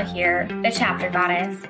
here, 0.00 0.48
the 0.62 0.70
chapter 0.70 1.10
goddess. 1.10 1.60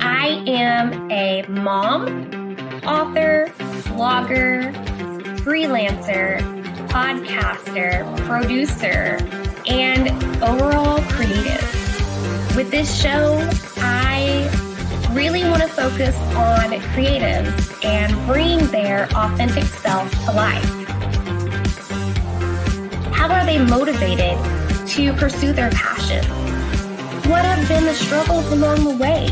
I 0.00 0.42
am 0.46 1.10
a 1.10 1.42
mom, 1.48 2.56
author, 2.86 3.52
blogger, 3.88 4.72
freelancer, 5.40 6.40
podcaster, 6.88 8.04
producer, 8.26 9.18
and 9.66 10.08
overall 10.42 11.02
creative. 11.10 12.56
With 12.56 12.70
this 12.70 13.00
show, 13.00 13.36
I 13.76 14.48
really 15.12 15.44
want 15.44 15.62
to 15.62 15.68
focus 15.68 16.16
on 16.34 16.70
creatives 16.94 17.84
and 17.84 18.14
bring 18.26 18.66
their 18.68 19.04
authentic 19.14 19.64
self 19.64 20.10
to 20.24 20.32
life. 20.32 20.64
How 23.12 23.28
are 23.30 23.44
they 23.44 23.58
motivated 23.58 24.38
to 24.88 25.12
pursue 25.14 25.52
their 25.52 25.70
passions? 25.70 26.37
What 27.28 27.44
have 27.44 27.68
been 27.68 27.84
the 27.84 27.92
struggles 27.92 28.50
along 28.52 28.84
the 28.84 28.96
way? 28.96 29.26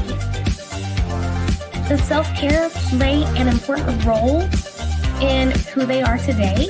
Does 1.89 2.02
self 2.02 2.27
care 2.34 2.69
play 2.91 3.25
an 3.39 3.48
important 3.48 4.05
role 4.05 4.42
in 5.22 5.50
who 5.72 5.86
they 5.86 6.02
are 6.02 6.19
today 6.19 6.69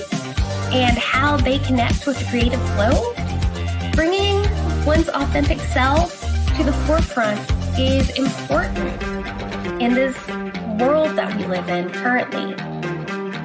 and 0.70 0.97
how 0.97 1.36
they 1.36 1.58
connect 1.58 2.06
with 2.06 2.16
the 2.16 2.24
creative 2.27 2.62
flow? 2.77 3.12
Bringing 3.94 4.36
one's 4.86 5.08
authentic 5.08 5.58
self 5.58 6.20
to 6.58 6.62
the 6.62 6.72
forefront 6.86 7.41
is 7.77 8.08
important 8.10 9.02
in 9.82 9.94
this 9.94 10.16
world 10.78 11.16
that 11.16 11.36
we 11.36 11.44
live 11.47 11.69
in 11.69 11.91
currently. 11.91 12.54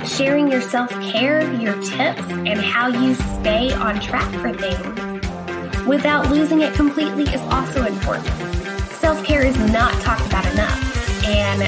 Sharing 0.08 0.52
your 0.52 0.62
self 0.62 0.92
care, 1.02 1.52
your 1.56 1.74
tips, 1.82 2.22
and 2.30 2.62
how 2.62 2.90
you 2.90 3.16
stay 3.16 3.74
on 3.74 4.00
track 4.00 4.32
for 4.36 4.54
things 4.54 5.11
without 5.88 6.30
losing 6.30 6.62
it 6.62 6.74
completely 6.74 7.24
is 7.24 7.42
also 7.42 7.86
important. 7.86 8.28
Self 9.00 9.24
care 9.24 9.44
is 9.46 9.58
not 9.72 9.94
talked 10.02 10.26
about 10.28 10.46
enough, 10.54 11.26
and 11.26 11.64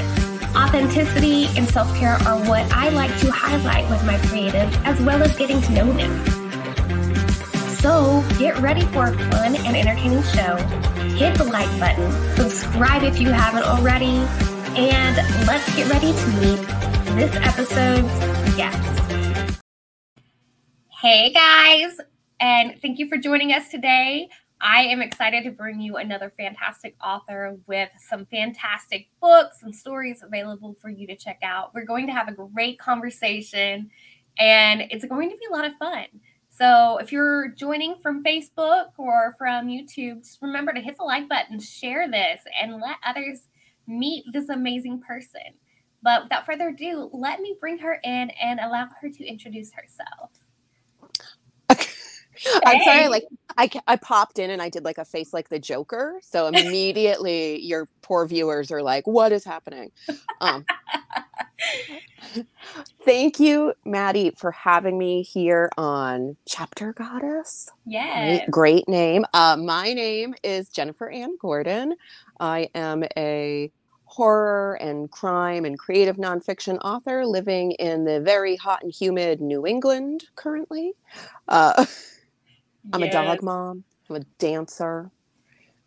authenticity 0.56 1.46
and 1.56 1.68
self 1.68 1.94
care 1.96 2.14
are 2.26 2.38
what 2.48 2.70
I 2.72 2.88
like 2.90 3.16
to 3.20 3.30
highlight 3.30 3.88
with 3.90 4.04
my 4.04 4.16
creatives 4.18 4.74
as 4.84 5.00
well 5.00 5.22
as 5.22 5.36
getting 5.36 5.60
to 5.62 5.72
know 5.72 5.92
them. 5.92 6.24
So 7.84 8.24
get 8.38 8.58
ready 8.60 8.86
for 8.86 9.08
a 9.08 9.18
fun 9.30 9.56
and 9.56 9.76
entertaining 9.76 10.22
show. 10.22 10.56
Hit 11.16 11.36
the 11.36 11.44
like 11.44 11.68
button, 11.78 12.10
subscribe 12.36 13.02
if 13.02 13.20
you 13.20 13.30
haven't 13.30 13.64
already, 13.64 14.16
and 14.76 15.16
let's 15.46 15.74
get 15.76 15.90
ready 15.90 16.12
to 16.12 16.26
meet 16.40 16.60
this 17.16 17.34
episode's 17.36 18.56
guest. 18.56 19.60
Hey 20.88 21.30
guys, 21.32 22.00
and 22.44 22.78
thank 22.82 22.98
you 22.98 23.08
for 23.08 23.16
joining 23.16 23.52
us 23.52 23.70
today. 23.70 24.28
I 24.60 24.82
am 24.82 25.00
excited 25.00 25.44
to 25.44 25.50
bring 25.50 25.80
you 25.80 25.96
another 25.96 26.30
fantastic 26.36 26.94
author 27.02 27.56
with 27.66 27.88
some 28.06 28.26
fantastic 28.26 29.08
books 29.18 29.62
and 29.62 29.74
stories 29.74 30.22
available 30.22 30.76
for 30.78 30.90
you 30.90 31.06
to 31.06 31.16
check 31.16 31.38
out. 31.42 31.72
We're 31.72 31.86
going 31.86 32.06
to 32.06 32.12
have 32.12 32.28
a 32.28 32.32
great 32.32 32.78
conversation 32.78 33.88
and 34.38 34.82
it's 34.90 35.06
going 35.06 35.30
to 35.30 35.38
be 35.38 35.46
a 35.50 35.54
lot 35.54 35.64
of 35.64 35.72
fun. 35.78 36.04
So, 36.50 36.98
if 36.98 37.12
you're 37.12 37.48
joining 37.48 37.94
from 38.02 38.22
Facebook 38.22 38.88
or 38.98 39.34
from 39.38 39.68
YouTube, 39.68 40.18
just 40.18 40.42
remember 40.42 40.74
to 40.74 40.82
hit 40.82 40.98
the 40.98 41.04
like 41.04 41.30
button, 41.30 41.58
share 41.58 42.10
this, 42.10 42.42
and 42.60 42.74
let 42.74 42.96
others 43.06 43.48
meet 43.86 44.24
this 44.34 44.50
amazing 44.50 45.00
person. 45.00 45.54
But 46.02 46.24
without 46.24 46.44
further 46.44 46.68
ado, 46.68 47.08
let 47.14 47.40
me 47.40 47.56
bring 47.58 47.78
her 47.78 47.98
in 48.04 48.28
and 48.38 48.60
allow 48.60 48.88
her 49.00 49.08
to 49.08 49.24
introduce 49.24 49.72
herself. 49.72 50.43
I'm 52.64 52.82
sorry, 52.82 53.08
like 53.08 53.24
I, 53.56 53.70
I 53.86 53.96
popped 53.96 54.38
in 54.38 54.50
and 54.50 54.60
I 54.60 54.68
did 54.68 54.84
like 54.84 54.98
a 54.98 55.04
face 55.04 55.32
like 55.32 55.48
the 55.48 55.58
Joker. 55.58 56.20
So 56.22 56.46
immediately 56.54 57.60
your 57.60 57.88
poor 58.02 58.26
viewers 58.26 58.70
are 58.70 58.82
like, 58.82 59.06
what 59.06 59.32
is 59.32 59.44
happening? 59.44 59.90
Um, 60.40 60.64
thank 63.04 63.40
you, 63.40 63.74
Maddie, 63.84 64.32
for 64.36 64.50
having 64.50 64.98
me 64.98 65.22
here 65.22 65.70
on 65.76 66.36
Chapter 66.46 66.92
Goddess. 66.92 67.68
Yeah. 67.86 68.38
Great, 68.46 68.50
great 68.50 68.88
name. 68.88 69.24
Uh, 69.32 69.56
my 69.56 69.92
name 69.92 70.34
is 70.42 70.68
Jennifer 70.68 71.08
Anne 71.08 71.36
Gordon. 71.40 71.94
I 72.40 72.68
am 72.74 73.04
a 73.16 73.70
horror 74.14 74.74
and 74.74 75.10
crime 75.10 75.64
and 75.64 75.76
creative 75.76 76.16
nonfiction 76.16 76.78
author 76.84 77.26
living 77.26 77.72
in 77.72 78.04
the 78.04 78.20
very 78.20 78.54
hot 78.54 78.80
and 78.82 78.92
humid 78.92 79.40
New 79.40 79.66
England 79.66 80.24
currently. 80.36 80.92
Uh, 81.48 81.84
I'm 82.92 83.02
yes. 83.02 83.10
a 83.10 83.12
dog 83.12 83.42
mom. 83.42 83.84
I'm 84.08 84.16
a 84.16 84.20
dancer. 84.38 85.10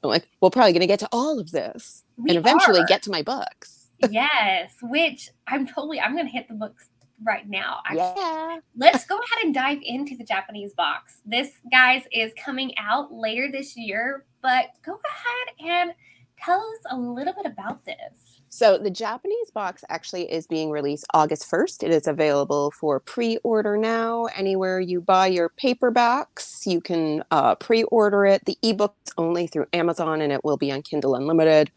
I'm 0.04 0.10
like, 0.10 0.28
we're 0.42 0.50
probably 0.50 0.74
going 0.74 0.82
to 0.82 0.88
get 0.88 1.00
to 1.00 1.10
all 1.12 1.40
of 1.40 1.52
this 1.52 2.04
we 2.18 2.32
and 2.32 2.40
eventually 2.40 2.82
are. 2.82 2.86
get 2.86 3.04
to 3.04 3.12
my 3.12 3.22
books. 3.22 3.92
yes, 4.10 4.74
which 4.82 5.30
I'm 5.48 5.68
totally, 5.68 6.00
I'm 6.00 6.14
going 6.14 6.26
to 6.26 6.32
hit 6.32 6.48
the 6.48 6.54
books 6.54 6.90
right 7.24 7.48
now. 7.48 7.80
Actually. 7.86 8.22
Yeah. 8.22 8.58
Let's 8.76 9.06
go 9.06 9.16
ahead 9.16 9.46
and 9.46 9.54
dive 9.54 9.80
into 9.84 10.16
the 10.16 10.24
Japanese 10.24 10.74
box. 10.74 11.22
This, 11.26 11.52
guys, 11.72 12.04
is 12.12 12.32
coming 12.44 12.74
out 12.78 13.12
later 13.12 13.50
this 13.52 13.76
year, 13.76 14.26
but 14.42 14.68
go 14.86 15.00
ahead 15.10 15.72
and 15.72 15.94
tell 16.40 16.60
us 16.60 16.92
a 16.92 16.98
little 16.98 17.34
bit 17.34 17.46
about 17.46 17.86
this. 17.86 18.37
So 18.50 18.78
the 18.78 18.90
Japanese 18.90 19.52
box 19.52 19.84
actually 19.90 20.32
is 20.32 20.48
being 20.48 20.72
released 20.72 21.06
August 21.14 21.50
1st. 21.50 21.84
It 21.84 21.92
is 21.92 22.08
available 22.08 22.72
for 22.72 23.00
pre-order 23.00 23.78
now. 23.78 24.26
Anywhere 24.36 24.80
you 24.80 25.02
buy 25.02 25.28
your 25.28 25.50
paperbacks, 25.50 26.66
you 26.66 26.80
can 26.82 27.24
uh, 27.32 27.56
pre-order 27.56 28.26
it. 28.26 28.46
The 28.46 28.58
ebook's 28.64 29.12
only 29.18 29.48
through 29.48 29.68
Amazon 29.74 30.22
and 30.22 30.32
it 30.32 30.44
will 30.44 30.58
be 30.58 30.72
on 30.72 30.82
Kindle 30.82 31.16
Unlimited. 31.16 31.72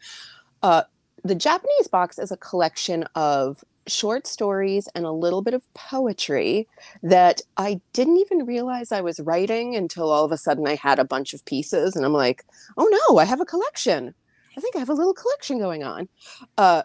Uh, 0.63 0.83
the 1.23 1.35
Japanese 1.35 1.87
box 1.87 2.17
is 2.17 2.31
a 2.31 2.37
collection 2.37 3.03
of 3.15 3.63
short 3.87 4.27
stories 4.27 4.87
and 4.95 5.05
a 5.05 5.11
little 5.11 5.41
bit 5.41 5.53
of 5.53 5.71
poetry 5.73 6.67
that 7.03 7.41
I 7.57 7.81
didn't 7.93 8.17
even 8.17 8.45
realize 8.45 8.91
I 8.91 9.01
was 9.01 9.19
writing 9.19 9.75
until 9.75 10.11
all 10.11 10.23
of 10.23 10.31
a 10.31 10.37
sudden 10.37 10.67
I 10.67 10.75
had 10.75 10.99
a 10.99 11.05
bunch 11.05 11.33
of 11.33 11.43
pieces 11.45 11.95
and 11.95 12.05
I'm 12.05 12.13
like, 12.13 12.45
oh 12.77 13.07
no, 13.09 13.17
I 13.17 13.25
have 13.25 13.41
a 13.41 13.45
collection. 13.45 14.13
I 14.57 14.61
think 14.61 14.75
I 14.75 14.79
have 14.79 14.89
a 14.89 14.93
little 14.93 15.13
collection 15.13 15.59
going 15.59 15.83
on. 15.83 16.09
Uh, 16.57 16.83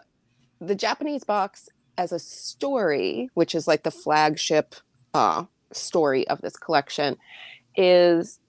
the 0.59 0.75
Japanese 0.75 1.23
box 1.23 1.69
as 1.97 2.11
a 2.11 2.19
story, 2.19 3.29
which 3.33 3.55
is 3.55 3.67
like 3.67 3.83
the 3.83 3.91
flagship 3.91 4.75
uh, 5.13 5.43
story 5.71 6.27
of 6.27 6.41
this 6.41 6.55
collection, 6.55 7.17
is 7.75 8.39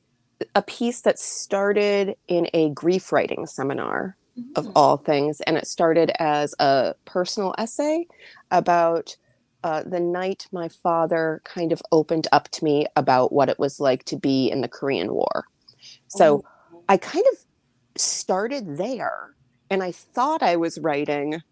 a 0.54 0.62
piece 0.62 1.02
that 1.02 1.18
started 1.18 2.16
in 2.28 2.48
a 2.54 2.70
grief 2.70 3.12
writing 3.12 3.46
seminar 3.46 4.16
mm-hmm. 4.38 4.50
of 4.56 4.70
all 4.76 4.96
things. 4.96 5.40
And 5.42 5.56
it 5.56 5.66
started 5.66 6.12
as 6.18 6.54
a 6.58 6.94
personal 7.04 7.54
essay 7.58 8.06
about 8.50 9.16
uh, 9.64 9.82
the 9.82 10.00
night 10.00 10.46
my 10.52 10.68
father 10.68 11.42
kind 11.44 11.72
of 11.72 11.82
opened 11.90 12.28
up 12.30 12.48
to 12.50 12.64
me 12.64 12.86
about 12.94 13.32
what 13.32 13.48
it 13.48 13.58
was 13.58 13.80
like 13.80 14.04
to 14.04 14.16
be 14.16 14.50
in 14.50 14.60
the 14.60 14.68
Korean 14.68 15.12
War. 15.12 15.44
So 16.06 16.44
oh. 16.72 16.80
I 16.88 16.96
kind 16.96 17.24
of 17.32 17.38
started 18.00 18.76
there 18.76 19.34
and 19.70 19.82
I 19.82 19.92
thought 19.92 20.42
I 20.42 20.56
was 20.56 20.78
writing, 20.78 21.42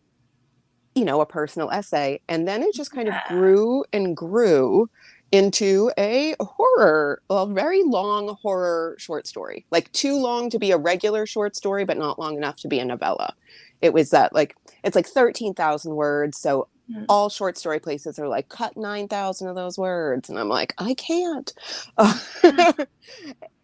you 0.94 1.04
know, 1.04 1.20
a 1.20 1.26
personal 1.26 1.70
essay. 1.70 2.20
And 2.28 2.48
then 2.48 2.62
it 2.62 2.74
just 2.74 2.90
kind 2.90 3.08
of 3.08 3.14
grew 3.28 3.84
and 3.92 4.16
grew 4.16 4.88
into 5.32 5.90
a 5.98 6.34
horror, 6.40 7.20
a 7.28 7.46
very 7.46 7.82
long 7.82 8.36
horror 8.40 8.96
short 8.98 9.26
story, 9.26 9.66
like 9.70 9.90
too 9.92 10.16
long 10.16 10.48
to 10.50 10.58
be 10.58 10.70
a 10.70 10.78
regular 10.78 11.26
short 11.26 11.56
story, 11.56 11.84
but 11.84 11.98
not 11.98 12.18
long 12.18 12.36
enough 12.36 12.56
to 12.58 12.68
be 12.68 12.78
a 12.78 12.84
novella. 12.84 13.34
It 13.82 13.92
was 13.92 14.10
that 14.10 14.32
like, 14.32 14.56
it's 14.84 14.96
like 14.96 15.06
13,000 15.06 15.94
words. 15.94 16.38
So 16.38 16.68
mm. 16.90 17.04
all 17.08 17.28
short 17.28 17.58
story 17.58 17.80
places 17.80 18.18
are 18.18 18.28
like, 18.28 18.48
cut 18.48 18.76
9,000 18.76 19.48
of 19.48 19.56
those 19.56 19.76
words. 19.76 20.30
And 20.30 20.38
I'm 20.38 20.48
like, 20.48 20.74
I 20.78 20.94
can't. 20.94 21.52
Uh, 21.98 22.18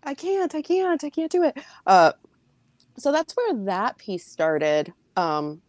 I 0.05 0.15
can't, 0.15 0.55
I 0.55 0.63
can't, 0.63 1.05
I 1.05 1.11
can't 1.11 1.31
do 1.31 1.45
it. 1.45 1.57
Uh, 1.87 2.13
so 2.99 3.13
that's 3.13 3.35
where 3.35 3.55
that 3.65 3.99
piece 3.99 4.27
started. 4.27 4.93
Um, 5.17 5.63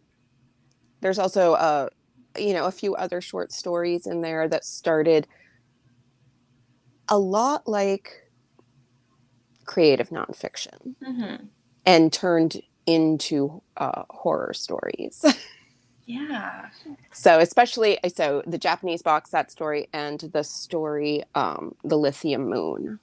there's 1.00 1.18
also 1.18 1.52
a, 1.52 1.56
uh, 1.56 1.88
you 2.38 2.52
know, 2.52 2.64
a 2.64 2.72
few 2.72 2.94
other 2.94 3.20
short 3.20 3.52
stories 3.52 4.06
in 4.06 4.22
there 4.22 4.48
that 4.48 4.64
started 4.64 5.26
a 7.08 7.18
lot 7.18 7.68
like 7.68 8.24
creative 9.64 10.10
nonfiction 10.10 10.94
mm-hmm. 11.02 11.44
and 11.86 12.12
turned 12.12 12.60
into 12.86 13.62
uh, 13.76 14.02
horror 14.10 14.52
stories. 14.54 15.24
yeah. 16.06 16.68
So 17.12 17.38
especially 17.38 17.98
so 18.14 18.42
the 18.46 18.58
Japanese 18.58 19.02
box 19.02 19.30
that 19.30 19.50
story 19.50 19.88
and 19.92 20.20
the 20.20 20.44
story 20.44 21.24
um, 21.34 21.74
the 21.84 21.96
lithium 21.96 22.48
moon 22.48 22.98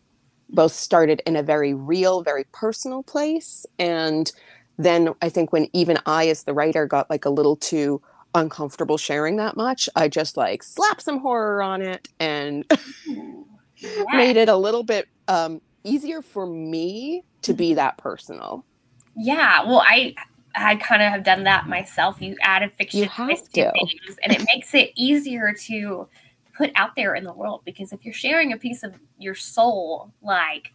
both 0.51 0.73
started 0.73 1.21
in 1.25 1.35
a 1.35 1.43
very 1.43 1.73
real, 1.73 2.21
very 2.21 2.45
personal 2.51 3.03
place. 3.03 3.65
And 3.79 4.31
then 4.77 5.13
I 5.21 5.29
think 5.29 5.51
when 5.51 5.67
even 5.73 5.97
I, 6.05 6.27
as 6.27 6.43
the 6.43 6.53
writer, 6.53 6.85
got 6.85 7.09
like 7.09 7.25
a 7.25 7.29
little 7.29 7.55
too 7.55 8.01
uncomfortable 8.33 8.97
sharing 8.97 9.37
that 9.37 9.57
much, 9.57 9.89
I 9.95 10.07
just 10.07 10.37
like 10.37 10.63
slapped 10.63 11.01
some 11.01 11.19
horror 11.19 11.61
on 11.61 11.81
it 11.81 12.07
and 12.19 12.65
yeah. 13.05 14.03
made 14.13 14.37
it 14.37 14.49
a 14.49 14.55
little 14.55 14.83
bit 14.83 15.07
um, 15.27 15.61
easier 15.83 16.21
for 16.21 16.45
me 16.45 17.23
to 17.43 17.53
be 17.53 17.73
that 17.73 17.97
personal. 17.97 18.65
Yeah. 19.15 19.63
Well, 19.65 19.83
I 19.85 20.15
I 20.55 20.75
kind 20.75 21.01
of 21.01 21.11
have 21.11 21.23
done 21.23 21.43
that 21.43 21.67
myself. 21.67 22.21
You 22.21 22.35
add 22.41 22.63
a 22.63 22.69
fiction 22.69 22.99
You 23.01 23.09
have 23.09 23.43
to. 23.53 23.71
things, 23.71 24.17
and 24.23 24.33
it 24.33 24.45
makes 24.53 24.73
it 24.73 24.91
easier 24.95 25.53
to 25.67 26.07
put 26.53 26.71
out 26.75 26.95
there 26.95 27.15
in 27.15 27.23
the 27.23 27.33
world 27.33 27.61
because 27.65 27.91
if 27.93 28.03
you're 28.03 28.13
sharing 28.13 28.53
a 28.53 28.57
piece 28.57 28.83
of 28.83 28.93
your 29.17 29.35
soul, 29.35 30.13
like 30.21 30.73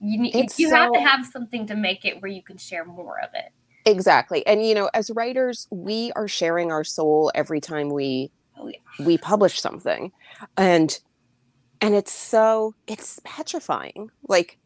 you 0.00 0.18
need, 0.20 0.34
It's 0.34 0.58
you 0.58 0.70
have 0.70 0.92
to 0.92 1.00
have 1.00 1.24
something 1.26 1.66
to 1.66 1.76
make 1.76 2.04
it 2.04 2.20
where 2.20 2.30
you 2.30 2.42
can 2.42 2.56
share 2.56 2.84
more 2.84 3.20
of 3.20 3.30
it. 3.34 3.52
Exactly. 3.84 4.46
And 4.46 4.66
you 4.66 4.74
know, 4.74 4.90
as 4.94 5.10
writers, 5.10 5.66
we 5.70 6.12
are 6.14 6.28
sharing 6.28 6.70
our 6.70 6.84
soul 6.84 7.30
every 7.34 7.60
time 7.60 7.90
we 7.90 8.30
Oh 8.58 8.68
yeah. 8.68 9.04
we 9.04 9.18
publish 9.18 9.60
something. 9.60 10.12
And 10.56 10.98
and 11.80 11.94
it's 11.94 12.12
so 12.12 12.74
it's 12.86 13.20
petrifying. 13.24 14.10
Like 14.28 14.58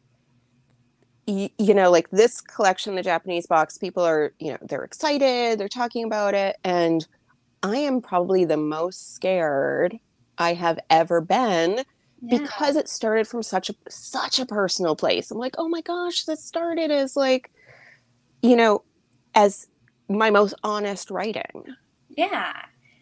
y- 1.27 1.51
you 1.57 1.73
know, 1.73 1.91
like 1.91 2.09
this 2.11 2.41
collection, 2.41 2.95
the 2.95 3.03
Japanese 3.03 3.47
box, 3.47 3.77
people 3.77 4.03
are, 4.03 4.33
you 4.39 4.51
know, 4.51 4.57
they're 4.61 4.83
excited, 4.83 5.59
they're 5.59 5.67
talking 5.67 6.05
about 6.05 6.33
it, 6.33 6.57
and 6.63 7.07
I 7.63 7.77
am 7.77 8.01
probably 8.01 8.45
the 8.45 8.57
most 8.57 9.15
scared 9.15 9.97
I 10.37 10.53
have 10.53 10.79
ever 10.89 11.21
been 11.21 11.83
Yeah. 12.21 12.37
because 12.39 12.75
it 12.75 12.89
started 12.89 13.27
from 13.27 13.43
such 13.43 13.69
a 13.69 13.75
such 13.89 14.39
a 14.39 14.45
personal 14.45 14.95
place. 14.95 15.31
I'm 15.31 15.37
like, 15.37 15.55
oh 15.57 15.67
my 15.69 15.81
gosh, 15.81 16.25
this 16.25 16.43
started 16.43 16.91
as 16.91 17.15
like, 17.15 17.51
you 18.41 18.55
know, 18.55 18.83
as 19.35 19.67
my 20.09 20.29
most 20.29 20.53
honest 20.63 21.11
writing. 21.11 21.65
Yeah. 22.09 22.53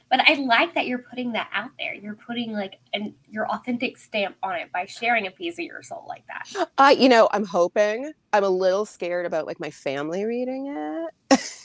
But 0.09 0.21
I 0.29 0.35
like 0.35 0.75
that 0.75 0.85
you're 0.85 0.99
putting 1.09 1.31
that 1.33 1.49
out 1.51 1.71
there. 1.79 1.93
You're 1.95 2.15
putting 2.15 2.51
like 2.53 2.75
an 2.93 3.15
your 3.29 3.47
authentic 3.49 3.97
stamp 3.97 4.35
on 4.43 4.55
it 4.55 4.71
by 4.71 4.85
sharing 4.85 5.25
a 5.27 5.31
piece 5.31 5.55
of 5.55 5.65
your 5.65 5.81
soul 5.81 6.05
like 6.07 6.23
that. 6.27 6.69
I, 6.77 6.91
you 6.91 7.09
know, 7.09 7.27
I'm 7.31 7.43
hoping. 7.45 8.13
I'm 8.31 8.43
a 8.43 8.49
little 8.49 8.85
scared 8.85 9.25
about 9.25 9.47
like 9.47 9.59
my 9.59 9.71
family 9.71 10.23
reading 10.25 10.67
it. 11.31 11.41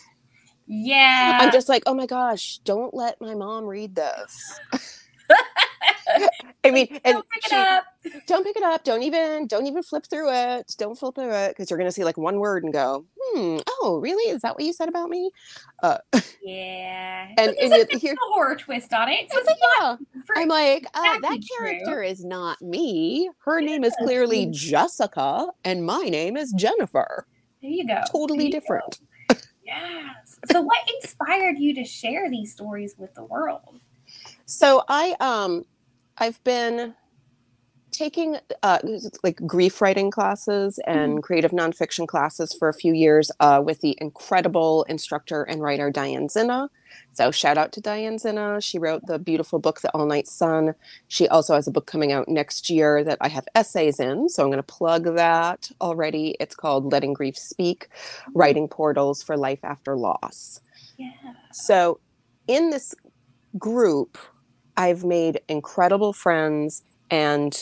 Yeah. 0.73 1.39
I'm 1.41 1.51
just 1.51 1.69
like, 1.69 1.83
oh 1.87 1.95
my 1.95 2.07
gosh, 2.07 2.59
don't 2.59 2.95
let 2.95 3.21
my 3.21 3.35
mom 3.35 3.65
read 3.65 3.97
this. 3.97 4.61
I 6.65 6.71
mean, 6.73 7.01
and 7.05 7.15
Don't 7.15 7.29
pick 7.31 7.47
it 7.47 7.53
up. 7.53 7.85
don't 8.27 8.45
pick 8.45 8.57
it 8.57 8.63
up. 8.63 8.85
Don't 8.85 9.03
even, 9.03 9.47
don't 9.47 9.67
even 9.67 9.83
flip 9.83 10.05
through 10.11 10.31
it. 10.31 10.75
Don't 10.77 10.99
flip 10.99 11.15
through 11.15 11.33
it 11.33 11.49
because 11.51 11.71
you're 11.71 11.79
gonna 11.79 11.93
see 11.93 12.05
like 12.05 12.19
one 12.19 12.39
word 12.39 12.65
and 12.65 12.73
go, 12.73 13.07
hmm, 13.19 13.59
oh, 13.81 13.99
really? 14.03 14.31
Is 14.31 14.43
that 14.43 14.55
what 14.57 14.65
you 14.65 14.73
said 14.73 14.89
about 14.89 15.09
me? 15.09 15.31
Yeah. 16.43 17.29
And- 17.39 17.51
and 17.51 17.57
there's 17.59 17.73
a 17.73 17.79
you- 17.79 17.87
bit 17.87 17.99
here- 17.99 18.13
a 18.15 18.35
horror 18.35 18.57
twist 18.57 18.93
on 18.93 19.09
it. 19.09 19.31
So 19.31 19.39
It's 19.39 19.47
like, 19.47 19.57
yeah. 19.79 19.97
I'm 20.37 20.49
like, 20.49 20.87
uh, 20.95 21.03
that 21.03 21.17
exactly 21.19 21.41
true. 21.59 21.67
character 21.69 22.03
is 22.03 22.25
not 22.25 22.61
me. 22.63 23.31
Her 23.45 23.61
name 23.61 23.85
is 23.85 23.95
clearly 24.03 24.45
Yeah. 24.47 24.51
Jessica, 24.53 25.49
and 25.65 25.85
my 25.85 26.03
name 26.05 26.37
is 26.37 26.53
Jennifer. 26.53 27.27
there 27.63 27.71
you 27.71 27.87
go. 27.87 28.01
Totally 28.11 28.47
you 28.47 28.53
go. 28.53 28.59
different. 28.59 29.01
Yes. 29.65 30.39
So 30.51 30.63
what 30.63 30.79
inspired 31.03 31.59
you 31.59 31.75
to 31.75 31.85
share 31.85 32.29
these 32.31 32.53
stories 32.53 32.95
with 32.99 33.15
the 33.15 33.25
world? 33.25 33.81
So 34.51 34.83
I 34.89 35.15
um 35.21 35.65
I've 36.19 36.43
been 36.43 36.95
taking 37.93 38.37
uh 38.65 38.81
like 39.23 39.41
grief 39.47 39.81
writing 39.81 40.11
classes 40.11 40.81
and 40.89 41.23
creative 41.23 41.53
nonfiction 41.53 42.09
classes 42.09 42.53
for 42.59 42.69
a 42.69 42.75
few 42.75 42.93
years 42.93 43.31
uh, 43.39 43.63
with 43.65 43.81
the 43.81 43.97
incredible 44.01 44.83
instructor 44.89 45.45
and 45.45 45.63
writer 45.63 45.89
Diane 45.93 46.27
Zinna. 46.27 46.69
So 47.13 47.31
shout 47.31 47.59
out 47.59 47.71
to 47.73 47.81
Diane 47.81 48.17
Zinna. 48.17 48.61
She 48.61 48.81
wrote 48.81 49.07
the 49.07 49.21
beautiful 49.21 49.61
book 49.61 49.83
The 49.83 49.91
All 49.93 50.05
Night 50.07 50.27
Sun. 50.27 50.75
She 51.07 51.29
also 51.29 51.55
has 51.55 51.69
a 51.69 51.71
book 51.71 51.87
coming 51.87 52.11
out 52.11 52.29
next 52.29 52.71
year 52.71 53.05
that 53.05 53.19
I 53.21 53.29
have 53.29 53.47
essays 53.55 54.01
in. 54.01 54.29
So 54.29 54.43
I'm 54.43 54.49
going 54.49 54.59
to 54.59 54.65
plug 54.65 55.15
that 55.15 55.71
already. 55.81 56.37
It's 56.41 56.57
called 56.57 56.91
Letting 56.91 57.13
Grief 57.13 57.39
Speak: 57.39 57.89
Writing 58.35 58.67
Portals 58.67 59.23
for 59.23 59.37
Life 59.37 59.61
After 59.63 59.97
Loss. 59.97 60.61
Yeah. 60.97 61.13
So, 61.53 62.01
in 62.49 62.71
this 62.71 62.97
group, 63.57 64.19
I've 64.81 65.05
made 65.05 65.43
incredible 65.47 66.15
friends, 66.15 66.83
and 67.11 67.53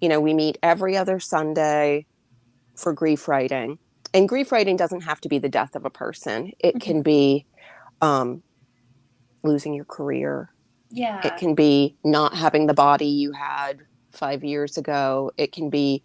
you 0.00 0.08
know, 0.08 0.20
we 0.20 0.34
meet 0.34 0.58
every 0.62 0.96
other 0.96 1.20
Sunday 1.20 2.06
for 2.74 2.92
grief 2.92 3.28
writing. 3.28 3.78
And 4.12 4.28
grief 4.28 4.50
writing 4.50 4.76
doesn't 4.76 5.02
have 5.02 5.20
to 5.20 5.28
be 5.28 5.38
the 5.38 5.48
death 5.48 5.76
of 5.76 5.84
a 5.84 5.90
person, 5.90 6.50
it 6.58 6.80
can 6.80 7.02
be 7.02 7.46
um, 8.00 8.42
losing 9.44 9.74
your 9.74 9.84
career, 9.84 10.50
Yeah. 10.90 11.24
it 11.24 11.36
can 11.36 11.54
be 11.54 11.96
not 12.02 12.34
having 12.34 12.66
the 12.66 12.74
body 12.74 13.06
you 13.06 13.30
had 13.32 13.82
five 14.10 14.42
years 14.42 14.76
ago, 14.76 15.30
it 15.36 15.52
can 15.52 15.70
be 15.70 16.02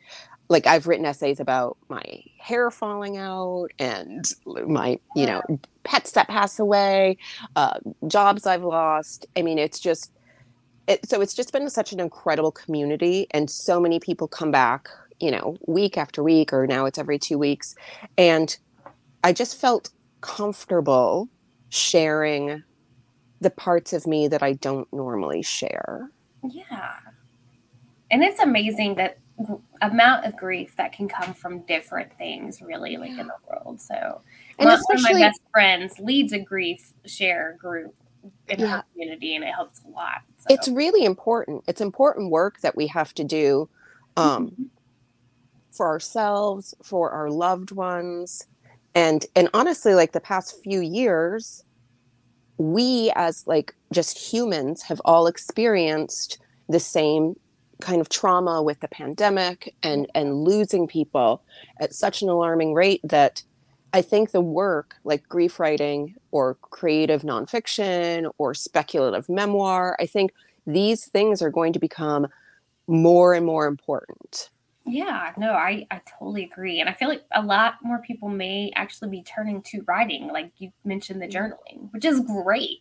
like 0.48 0.68
I've 0.68 0.86
written 0.86 1.08
essays 1.08 1.40
about 1.40 1.76
my 1.90 2.04
hair 2.38 2.70
falling 2.70 3.18
out 3.18 3.70
and 3.80 4.24
my, 4.46 5.00
you 5.16 5.26
know, 5.26 5.42
pets 5.84 6.12
that 6.12 6.28
pass 6.28 6.60
away, 6.60 7.18
uh, 7.56 7.80
jobs 8.08 8.46
I've 8.46 8.64
lost. 8.64 9.26
I 9.36 9.42
mean, 9.42 9.58
it's 9.58 9.80
just, 9.80 10.12
it, 10.88 11.08
so 11.10 11.22
it's 11.22 11.34
just 11.34 11.52
been 11.52 11.70
such 11.70 11.94
an 11.94 12.00
incredible 12.00 12.52
community, 12.52 13.28
and 13.32 13.50
so 13.50 13.80
many 13.80 14.00
people 14.00 14.28
come 14.28 14.52
back, 14.52 14.90
you 15.20 15.32
know, 15.32 15.58
week 15.68 15.98
after 15.98 16.24
week, 16.24 16.54
or 16.54 16.68
now 16.68 16.86
it's 16.86 16.98
every 16.98 17.20
two 17.20 17.38
weeks, 17.38 17.76
and 18.18 18.58
I 19.24 19.34
just 19.34 19.60
felt 19.60 19.90
comfortable 20.22 21.30
sharing 21.70 22.64
the 23.42 23.50
parts 23.50 23.94
of 23.94 24.08
me 24.08 24.28
that 24.28 24.42
I 24.42 24.54
don't 24.54 24.92
normally 24.94 25.42
share. 25.42 26.10
Yeah. 26.44 26.94
And 28.12 28.24
it's 28.24 28.40
amazing 28.40 28.96
that 28.96 29.18
amount 29.82 30.26
of 30.26 30.38
grief 30.38 30.76
that 30.78 30.94
can 30.94 31.10
come 31.10 31.34
from 31.34 31.60
different 31.66 32.14
things 32.18 32.62
really 32.62 32.98
like 32.98 33.12
in 33.12 33.28
the 33.28 33.36
world. 33.50 33.82
So 33.82 34.22
And 34.60 34.70
one 34.70 34.80
of 34.80 35.02
my 35.02 35.14
best 35.14 35.42
friends 35.52 36.00
leads 36.00 36.32
a 36.34 36.40
grief 36.40 36.94
share 37.06 37.58
group 37.60 37.94
in 38.48 38.60
Yeah. 38.60 38.68
her 38.78 38.84
community 38.94 39.36
and 39.36 39.44
it 39.44 39.54
helps 39.54 39.82
a 39.84 39.88
lot. 39.90 40.22
So. 40.38 40.46
It's 40.50 40.68
really 40.68 41.06
important. 41.06 41.64
It's 41.68 41.82
important 41.82 42.32
work 42.32 42.60
that 42.62 42.76
we 42.76 42.88
have 42.88 43.14
to 43.16 43.24
do 43.24 43.70
um, 44.18 44.52
Mhm. 44.52 44.70
for 45.72 45.88
ourselves, 45.88 46.74
for 46.84 47.12
our 47.12 47.30
loved 47.30 47.72
ones, 47.72 48.48
and 48.94 49.26
and 49.36 49.50
honestly, 49.54 49.94
like 49.94 50.14
the 50.14 50.22
past 50.22 50.56
few 50.64 50.80
years, 50.80 51.64
we 52.58 53.12
as 53.16 53.44
like 53.46 53.76
just 53.92 54.18
humans 54.18 54.82
have 54.84 55.02
all 55.04 55.28
experienced 55.28 56.38
the 56.70 56.80
same 56.80 57.36
kind 57.82 58.00
of 58.00 58.08
trauma 58.08 58.64
with 58.64 58.80
the 58.80 58.88
pandemic 58.88 59.76
and 59.84 60.10
and 60.16 60.44
losing 60.46 60.88
people 60.88 61.44
at 61.82 61.94
such 61.94 62.22
an 62.22 62.30
alarming 62.30 62.74
rate 62.74 63.02
that 63.04 63.44
I 63.96 64.02
think 64.02 64.32
the 64.32 64.42
work 64.42 64.98
like 65.06 65.26
grief 65.30 65.58
writing 65.58 66.16
or 66.32 66.56
creative 66.56 67.22
nonfiction 67.22 68.30
or 68.38 68.54
speculative 68.54 69.30
memoir, 69.30 69.96
I 70.02 70.06
think 70.06 70.34
these 70.68 71.06
things 71.06 71.42
are 71.42 71.50
going 71.50 71.72
to 71.72 71.80
become 71.80 72.28
more 72.88 73.34
and 73.34 73.46
more 73.46 73.68
important. 73.68 74.50
Yeah, 74.86 75.32
no, 75.38 75.54
I, 75.54 75.88
I 75.92 76.02
totally 76.20 76.44
agree. 76.44 76.82
And 76.82 76.90
I 76.90 76.94
feel 76.94 77.08
like 77.08 77.24
a 77.32 77.42
lot 77.42 77.76
more 77.84 78.00
people 78.00 78.28
may 78.28 78.70
actually 78.76 79.12
be 79.12 79.24
turning 79.24 79.62
to 79.62 79.82
writing, 79.88 80.28
like 80.28 80.52
you 80.58 80.74
mentioned 80.84 81.22
the 81.22 81.28
mm-hmm. 81.28 81.54
journaling, 81.54 81.90
which 81.92 82.04
is 82.04 82.20
great 82.20 82.80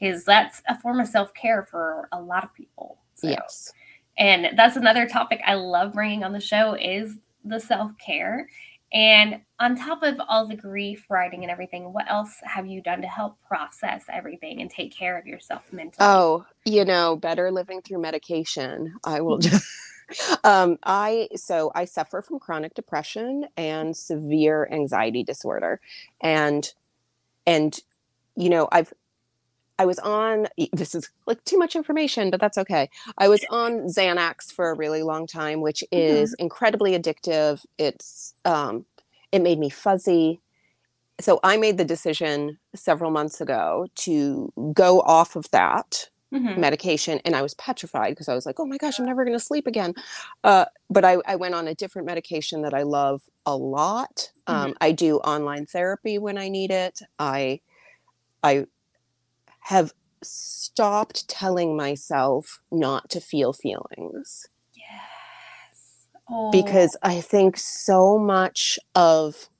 because 0.00 0.24
that's 0.24 0.60
a 0.68 0.76
form 0.80 0.98
of 0.98 1.06
self 1.06 1.32
care 1.34 1.68
for 1.70 2.08
a 2.10 2.20
lot 2.20 2.42
of 2.42 2.52
people. 2.52 2.98
So, 3.14 3.28
Yes. 3.28 3.72
And 4.18 4.58
that's 4.58 4.74
another 4.74 5.06
topic 5.06 5.40
I 5.46 5.54
love 5.54 5.92
bringing 5.92 6.24
on 6.24 6.32
the 6.32 6.40
show 6.40 6.74
is 6.74 7.16
the 7.44 7.60
self 7.60 7.92
care. 8.04 8.48
And 8.92 9.42
on 9.60 9.76
top 9.76 10.02
of 10.02 10.18
all 10.28 10.46
the 10.46 10.56
grief 10.56 11.04
writing 11.10 11.42
and 11.42 11.50
everything, 11.50 11.92
what 11.92 12.10
else 12.10 12.36
have 12.42 12.66
you 12.66 12.80
done 12.80 13.02
to 13.02 13.08
help 13.08 13.38
process 13.46 14.04
everything 14.10 14.62
and 14.62 14.70
take 14.70 14.96
care 14.96 15.18
of 15.18 15.26
yourself 15.26 15.62
mentally? 15.72 15.96
Oh, 16.00 16.46
you 16.64 16.84
know, 16.84 17.16
better 17.16 17.50
living 17.50 17.82
through 17.82 18.00
medication. 18.00 18.94
I 19.04 19.20
will 19.20 19.38
just 19.38 19.66
um 20.44 20.78
I 20.84 21.28
so 21.36 21.70
I 21.74 21.84
suffer 21.84 22.22
from 22.22 22.38
chronic 22.38 22.74
depression 22.74 23.46
and 23.56 23.94
severe 23.94 24.66
anxiety 24.72 25.22
disorder. 25.22 25.80
And 26.20 26.72
and 27.46 27.78
you 28.36 28.48
know, 28.48 28.68
I've 28.72 28.92
I 29.78 29.86
was 29.86 29.98
on 30.00 30.46
this 30.72 30.94
is 30.94 31.08
like 31.26 31.42
too 31.44 31.58
much 31.58 31.76
information, 31.76 32.30
but 32.30 32.40
that's 32.40 32.58
okay. 32.58 32.88
I 33.18 33.28
was 33.28 33.44
on 33.50 33.82
Xanax 33.88 34.52
for 34.52 34.70
a 34.70 34.74
really 34.76 35.02
long 35.02 35.26
time, 35.26 35.60
which 35.60 35.84
is 35.92 36.34
incredibly 36.34 36.98
addictive. 36.98 37.64
It's 37.78 38.34
um 38.44 38.86
it 39.32 39.40
made 39.42 39.58
me 39.58 39.70
fuzzy. 39.70 40.40
So 41.20 41.40
I 41.42 41.56
made 41.56 41.78
the 41.78 41.84
decision 41.84 42.58
several 42.74 43.10
months 43.10 43.40
ago 43.40 43.88
to 43.96 44.52
go 44.72 45.00
off 45.00 45.36
of 45.36 45.50
that 45.50 46.08
Mhm. 46.32 46.58
medication 46.58 47.20
and 47.24 47.34
I 47.34 47.42
was 47.42 47.54
petrified 47.54 48.12
because 48.12 48.28
I 48.28 48.34
was 48.34 48.44
like, 48.46 48.60
oh 48.60 48.66
my 48.66 48.76
gosh, 48.76 48.98
I'm 48.98 49.06
never 49.06 49.24
going 49.24 49.36
to 49.36 49.44
sleep 49.44 49.66
again. 49.66 49.94
Uh, 50.44 50.66
but 50.90 51.04
I, 51.04 51.16
I 51.26 51.36
went 51.36 51.54
on 51.54 51.66
a 51.66 51.74
different 51.74 52.06
medication 52.06 52.62
that 52.62 52.74
I 52.74 52.82
love 52.82 53.22
a 53.46 53.56
lot. 53.56 54.30
Um, 54.46 54.74
I 54.80 54.92
do 54.92 55.16
online 55.18 55.66
therapy 55.66 56.18
when 56.18 56.36
I 56.38 56.48
need 56.48 56.70
it. 56.70 57.00
I, 57.18 57.60
I 58.42 58.66
have 59.68 59.92
stopped 60.22 61.28
telling 61.28 61.76
myself 61.76 62.62
not 62.72 63.10
to 63.10 63.20
feel 63.20 63.52
feelings. 63.52 64.46
Yes. 64.74 66.06
oh. 66.30 66.50
because 66.50 66.96
I 67.02 67.20
think 67.20 67.58
so 67.58 68.18
much 68.18 68.78
of 68.94 69.50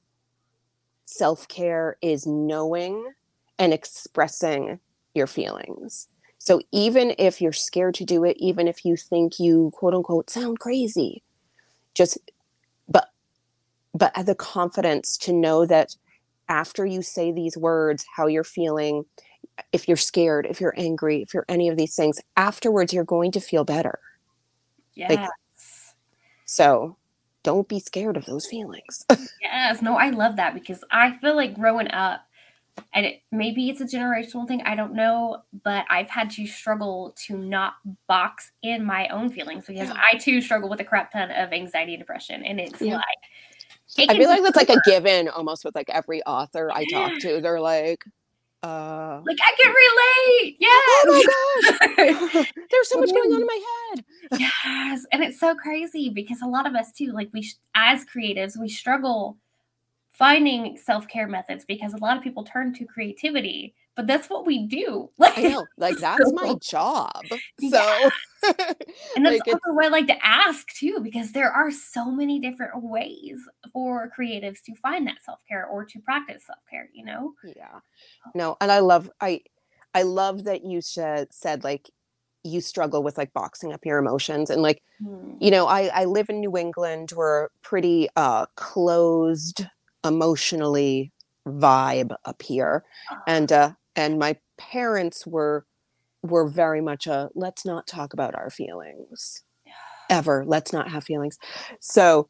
self 1.05 1.47
care 1.49 1.99
is 2.01 2.27
knowing 2.27 3.13
and 3.59 3.75
expressing 3.75 4.81
your 5.15 5.27
feelings. 5.27 6.09
So 6.39 6.63
even 6.73 7.15
if 7.19 7.43
you're 7.43 7.53
scared 7.53 7.93
to 7.97 8.07
do 8.07 8.25
it, 8.25 8.39
even 8.41 8.67
if 8.67 8.87
you 8.87 8.97
think 8.97 9.39
you 9.39 9.73
quote 9.75 9.93
unquote 9.93 10.31
sound 10.31 10.59
crazy, 10.59 11.23
just 11.93 12.17
but 12.89 13.11
but 13.93 14.15
the 14.25 14.35
confidence 14.35 15.19
to 15.19 15.35
know 15.35 15.67
that 15.67 15.97
after 16.49 16.87
you 16.87 17.03
say 17.03 17.31
these 17.31 17.59
words, 17.59 18.07
how 18.17 18.27
you're 18.27 18.43
feeling, 18.43 19.05
if 19.73 19.89
you're 19.89 19.97
scared, 19.97 20.47
if 20.47 20.61
you're 20.61 20.75
angry, 20.77 21.23
if 21.23 21.35
you're 21.35 21.45
any 21.49 21.69
of 21.69 21.77
these 21.77 21.95
things, 21.95 22.21
afterwards 22.37 22.93
you're 22.93 23.05
going 23.05 23.33
to 23.33 23.41
feel 23.41 23.65
better. 23.65 23.99
Yes. 24.95 25.11
Like, 25.11 25.29
so 26.45 26.97
don't 27.43 27.69
be 27.69 27.81
scared 27.81 28.17
of 28.17 28.25
those 28.27 28.47
feelings. 28.47 29.05
yes. 29.43 29.83
No, 29.83 29.97
I 29.97 30.11
love 30.11 30.37
that 30.37 30.55
because 30.55 30.83
I 30.91 31.17
feel 31.19 31.37
like 31.37 31.55
growing 31.55 31.91
up, 31.91 32.23
and 32.95 33.07
it, 33.07 33.23
maybe 33.33 33.69
it's 33.71 33.81
a 33.81 33.85
generational 33.85 34.47
thing, 34.47 34.63
I 34.63 34.75
don't 34.75 34.95
know, 34.95 35.43
but 35.65 35.85
I've 35.91 36.09
had 36.09 36.31
to 36.33 36.47
struggle 36.47 37.15
to 37.27 37.37
not 37.37 37.75
box 38.07 38.53
in 38.63 38.85
my 38.85 39.09
own 39.09 39.31
feelings 39.31 39.67
because 39.67 39.91
I 39.91 40.17
too 40.19 40.41
struggle 40.41 40.69
with 40.69 40.81
a 40.81 40.85
crap 40.85 41.13
ton 41.13 41.31
of 41.31 41.53
anxiety 41.53 41.95
and 41.95 42.01
depression. 42.01 42.45
And 42.45 42.61
it's 42.61 42.81
yeah. 42.81 42.97
like, 42.97 44.09
I 44.11 44.17
feel 44.17 44.29
like 44.29 44.43
that's 44.43 44.57
like 44.57 44.69
a 44.69 44.81
given 44.85 45.29
almost 45.29 45.65
with 45.65 45.75
like 45.75 45.89
every 45.91 46.23
author 46.25 46.71
I 46.71 46.85
talk 46.87 47.19
to. 47.21 47.41
They're 47.41 47.61
like, 47.61 48.05
uh 48.63 49.21
like 49.25 49.39
I 49.41 49.53
can 49.63 49.73
relate. 49.73 50.57
Yeah. 50.59 50.69
Oh 50.71 51.23
my 51.97 52.35
gosh. 52.35 52.53
There's 52.71 52.89
so 52.89 52.99
much 52.99 53.11
going 53.11 53.33
on 53.33 53.41
in 53.41 53.47
my 53.47 53.95
head. 53.95 54.05
yes. 54.39 55.07
And 55.13 55.23
it's 55.23 55.39
so 55.39 55.55
crazy 55.55 56.11
because 56.11 56.43
a 56.43 56.47
lot 56.47 56.67
of 56.67 56.75
us 56.75 56.91
too, 56.93 57.13
like 57.13 57.31
we 57.33 57.49
as 57.75 58.05
creatives, 58.05 58.59
we 58.59 58.69
struggle 58.69 59.37
finding 60.11 60.77
self-care 60.77 61.29
methods 61.29 61.65
because 61.65 61.95
a 61.95 61.99
lot 61.99 62.17
of 62.17 62.23
people 62.23 62.43
turn 62.43 62.75
to 62.75 62.85
creativity 62.85 63.75
but 63.99 64.07
that's 64.07 64.31
what 64.31 64.47
we 64.47 64.65
do. 64.65 65.11
Like, 65.19 65.37
I 65.39 65.43
know, 65.43 65.67
like 65.77 65.99
that's 65.99 66.33
my 66.33 66.55
job. 66.63 67.21
So, 67.69 68.11
and 69.17 69.27
that's 69.27 69.41
like 69.41 69.49
also 69.49 69.73
what 69.73 69.87
I 69.87 69.89
like 69.89 70.07
to 70.07 70.25
ask 70.25 70.69
too, 70.69 71.01
because 71.03 71.33
there 71.33 71.51
are 71.51 71.73
so 71.73 72.09
many 72.09 72.39
different 72.39 72.81
ways 72.81 73.39
for 73.73 74.09
creatives 74.17 74.63
to 74.67 74.75
find 74.77 75.05
that 75.09 75.17
self 75.25 75.41
care 75.49 75.67
or 75.67 75.85
to 75.85 75.99
practice 75.99 76.45
self 76.47 76.61
care. 76.71 76.89
You 76.95 77.07
know? 77.07 77.33
Yeah. 77.45 77.81
No, 78.37 78.57
and 78.61 78.71
I 78.71 78.79
love 78.79 79.11
I 79.21 79.41
I 79.93 80.03
love 80.03 80.45
that 80.45 80.65
you 80.65 80.81
said 80.81 81.35
said 81.35 81.65
like 81.65 81.91
you 82.45 82.61
struggle 82.61 83.03
with 83.03 83.19
like 83.19 83.33
boxing 83.33 83.73
up 83.73 83.85
your 83.85 83.99
emotions 83.99 84.49
and 84.49 84.63
like 84.63 84.81
hmm. 85.05 85.33
you 85.41 85.51
know 85.51 85.67
I 85.67 85.91
I 85.93 86.05
live 86.05 86.31
in 86.31 86.39
New 86.39 86.57
England. 86.57 87.15
We're 87.17 87.49
pretty 87.63 88.09
uh 88.15 88.47
closed 88.55 89.67
emotionally 90.05 91.11
vibe 91.49 92.15
up 92.25 92.43
here 92.43 92.85
ah. 93.11 93.23
and 93.27 93.51
uh 93.51 93.73
and 93.97 94.19
my 94.19 94.37
parents 94.57 95.27
were 95.27 95.65
were 96.23 96.49
very 96.49 96.81
much 96.81 97.07
a 97.07 97.31
let's 97.35 97.65
not 97.65 97.87
talk 97.87 98.13
about 98.13 98.35
our 98.35 98.51
feelings 98.51 99.43
ever 100.11 100.45
let's 100.47 100.73
not 100.73 100.91
have 100.91 101.05
feelings 101.05 101.39
so 101.81 102.29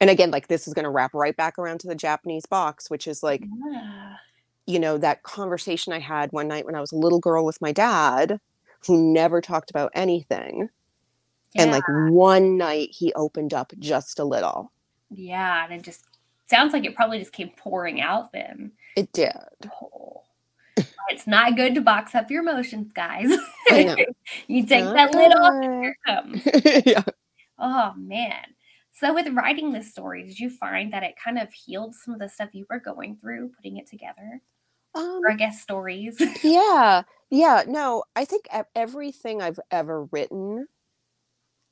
and 0.00 0.10
again 0.10 0.30
like 0.30 0.48
this 0.48 0.66
is 0.66 0.74
going 0.74 0.84
to 0.84 0.90
wrap 0.90 1.12
right 1.14 1.36
back 1.36 1.58
around 1.58 1.78
to 1.80 1.88
the 1.88 1.94
japanese 1.94 2.46
box 2.46 2.90
which 2.90 3.06
is 3.06 3.22
like 3.22 3.44
yeah. 3.70 4.14
you 4.66 4.78
know 4.78 4.98
that 4.98 5.22
conversation 5.22 5.92
i 5.92 5.98
had 5.98 6.32
one 6.32 6.48
night 6.48 6.64
when 6.64 6.74
i 6.74 6.80
was 6.80 6.92
a 6.92 6.96
little 6.96 7.20
girl 7.20 7.44
with 7.44 7.60
my 7.60 7.72
dad 7.72 8.38
who 8.86 9.12
never 9.12 9.40
talked 9.40 9.70
about 9.70 9.92
anything 9.94 10.68
yeah. 11.54 11.62
and 11.62 11.70
like 11.70 11.84
one 12.10 12.56
night 12.56 12.88
he 12.92 13.12
opened 13.14 13.52
up 13.52 13.72
just 13.78 14.18
a 14.18 14.24
little 14.24 14.72
yeah 15.10 15.64
and 15.64 15.74
it 15.74 15.82
just 15.82 16.04
sounds 16.46 16.72
like 16.72 16.84
it 16.84 16.94
probably 16.94 17.18
just 17.18 17.32
came 17.32 17.50
pouring 17.56 18.00
out 18.00 18.32
then 18.32 18.72
it 18.96 19.12
did 19.12 19.32
oh. 19.82 20.22
It's 20.76 21.26
not 21.26 21.56
good 21.56 21.74
to 21.74 21.80
box 21.80 22.14
up 22.14 22.30
your 22.30 22.42
emotions, 22.42 22.92
guys. 22.92 23.28
you 24.46 24.66
take 24.66 24.84
that 24.84 25.14
lid 25.14 25.32
off 25.32 25.62
and 25.62 25.84
here 25.84 25.96
comes. 26.06 26.42
yeah. 26.86 27.02
Oh 27.58 27.92
man. 27.96 28.44
So 28.92 29.12
with 29.12 29.28
writing 29.32 29.72
this 29.72 29.90
story, 29.90 30.24
did 30.24 30.38
you 30.38 30.48
find 30.48 30.92
that 30.92 31.02
it 31.02 31.14
kind 31.22 31.38
of 31.38 31.52
healed 31.52 31.94
some 31.94 32.14
of 32.14 32.20
the 32.20 32.28
stuff 32.28 32.50
you 32.52 32.66
were 32.70 32.78
going 32.78 33.16
through, 33.16 33.50
putting 33.56 33.76
it 33.76 33.86
together? 33.86 34.40
Um, 34.94 35.20
or 35.24 35.30
I 35.30 35.36
guess 35.36 35.60
stories. 35.60 36.20
yeah. 36.42 37.02
Yeah. 37.34 37.62
No, 37.66 38.04
I 38.14 38.26
think 38.26 38.46
everything 38.74 39.40
I've 39.40 39.58
ever 39.70 40.04
written 40.12 40.66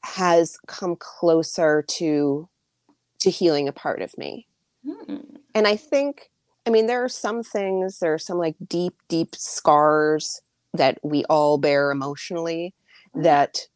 has 0.02 0.56
come 0.66 0.96
closer 0.96 1.84
to 1.86 2.48
to 3.18 3.30
healing 3.30 3.68
a 3.68 3.72
part 3.72 4.00
of 4.00 4.16
me. 4.16 4.46
Hmm. 4.86 5.18
And 5.54 5.66
I 5.66 5.76
think 5.76 6.30
I 6.70 6.72
mean, 6.72 6.86
there 6.86 7.02
are 7.02 7.08
some 7.08 7.42
things, 7.42 7.98
there 7.98 8.14
are 8.14 8.18
some 8.18 8.38
like 8.38 8.54
deep, 8.68 8.94
deep 9.08 9.34
scars 9.34 10.40
that 10.72 11.00
we 11.02 11.24
all 11.24 11.58
bear 11.58 11.90
emotionally 11.90 12.74
that 13.12 13.66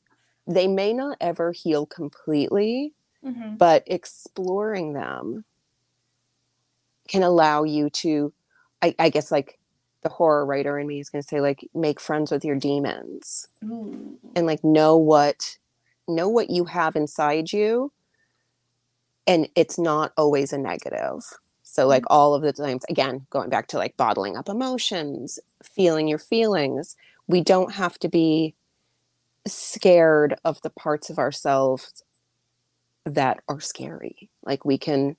they 0.46 0.68
may 0.68 0.92
not 0.92 1.16
ever 1.20 1.50
heal 1.50 1.86
completely, 1.86 2.92
mm-hmm. 3.26 3.56
but 3.56 3.82
exploring 3.88 4.92
them 4.92 5.44
can 7.08 7.24
allow 7.24 7.64
you 7.64 7.90
to, 7.90 8.32
I, 8.80 8.94
I, 9.00 9.08
guess, 9.08 9.32
like 9.32 9.58
the 10.02 10.08
horror 10.08 10.46
writer 10.46 10.78
in 10.78 10.86
me 10.86 11.00
is 11.00 11.10
going 11.10 11.22
to 11.22 11.28
say, 11.28 11.40
like, 11.40 11.68
make 11.74 11.98
friends 11.98 12.30
with 12.30 12.44
your 12.44 12.54
demons 12.54 13.48
and 14.36 14.46
like 14.46 14.62
know 14.62 14.96
what 14.96 15.58
know 16.06 16.28
what 16.28 16.48
you 16.48 16.66
have 16.66 16.94
inside 16.94 17.52
you 17.52 17.90
and 19.26 19.48
it's 19.56 19.80
not 19.80 20.12
always 20.16 20.52
a 20.52 20.58
negative 20.58 21.24
so, 21.74 21.88
like 21.88 22.04
mm-hmm. 22.04 22.14
all 22.14 22.34
of 22.34 22.42
the 22.42 22.52
times, 22.52 22.84
again, 22.88 23.26
going 23.30 23.50
back 23.50 23.66
to 23.68 23.78
like 23.78 23.96
bottling 23.96 24.36
up 24.36 24.48
emotions, 24.48 25.40
feeling 25.60 26.06
your 26.06 26.20
feelings, 26.20 26.94
we 27.26 27.40
don't 27.40 27.72
have 27.72 27.98
to 27.98 28.08
be 28.08 28.54
scared 29.44 30.36
of 30.44 30.62
the 30.62 30.70
parts 30.70 31.10
of 31.10 31.18
ourselves 31.18 32.04
that 33.04 33.40
are 33.48 33.58
scary. 33.58 34.30
Like 34.44 34.64
we 34.64 34.78
can 34.78 35.16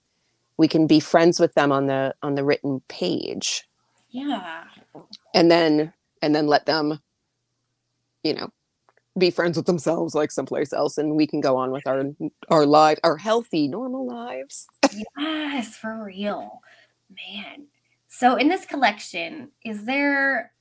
we 0.55 0.69
can 0.69 0.87
be 0.87 1.01
friends 1.01 1.41
with 1.41 1.55
them 1.55 1.73
on 1.73 1.87
the 1.87 2.15
on 2.23 2.35
the 2.35 2.45
written 2.45 2.81
page. 2.87 3.67
Yeah. 4.11 4.63
And 5.33 5.51
then 5.51 5.91
and 6.21 6.33
then 6.33 6.47
let 6.47 6.67
them 6.67 7.01
you 8.23 8.33
know 8.33 8.49
be 9.17 9.31
friends 9.31 9.55
with 9.55 9.65
themselves 9.65 10.13
like 10.13 10.31
someplace 10.31 10.73
else 10.73 10.97
and 10.97 11.15
we 11.15 11.25
can 11.25 11.39
go 11.39 11.55
on 11.55 11.71
with 11.71 11.87
our 11.87 12.03
our 12.49 12.65
life 12.65 12.99
our 13.03 13.17
healthy 13.17 13.67
normal 13.67 14.05
lives. 14.05 14.67
Yes 15.17 15.77
for 15.77 16.03
real. 16.03 16.61
Man. 17.09 17.67
So 18.07 18.35
in 18.35 18.47
this 18.47 18.65
collection 18.65 19.51
is 19.63 19.85
there 19.85 20.51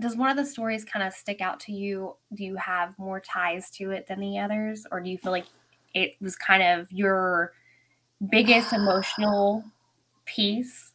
does 0.00 0.16
one 0.16 0.30
of 0.30 0.36
the 0.36 0.46
stories 0.46 0.84
kind 0.84 1.06
of 1.06 1.12
stick 1.12 1.42
out 1.42 1.60
to 1.60 1.72
you? 1.72 2.16
Do 2.34 2.42
you 2.42 2.56
have 2.56 2.98
more 2.98 3.20
ties 3.20 3.70
to 3.72 3.90
it 3.90 4.06
than 4.06 4.18
the 4.18 4.38
others 4.38 4.86
or 4.90 5.00
do 5.00 5.10
you 5.10 5.18
feel 5.18 5.32
like 5.32 5.46
it 5.94 6.14
was 6.20 6.36
kind 6.36 6.62
of 6.62 6.90
your 6.90 7.52
biggest 8.30 8.72
emotional 8.72 9.64
piece 10.24 10.89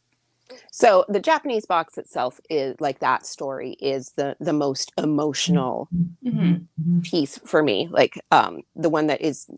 so 0.72 1.06
the 1.08 1.20
Japanese 1.20 1.66
box 1.66 1.98
itself 1.98 2.40
is 2.50 2.75
like 2.80 3.00
that 3.00 3.25
story 3.25 3.72
is 3.74 4.12
the 4.12 4.36
the 4.40 4.54
most 4.54 4.92
emotional 4.98 5.90
mm-hmm. 6.24 7.00
piece 7.02 7.38
for 7.40 7.64
me, 7.64 7.88
like 7.90 8.20
um, 8.32 8.62
the 8.75 8.90
one 8.90 9.08
that 9.08 9.22
is 9.22 9.50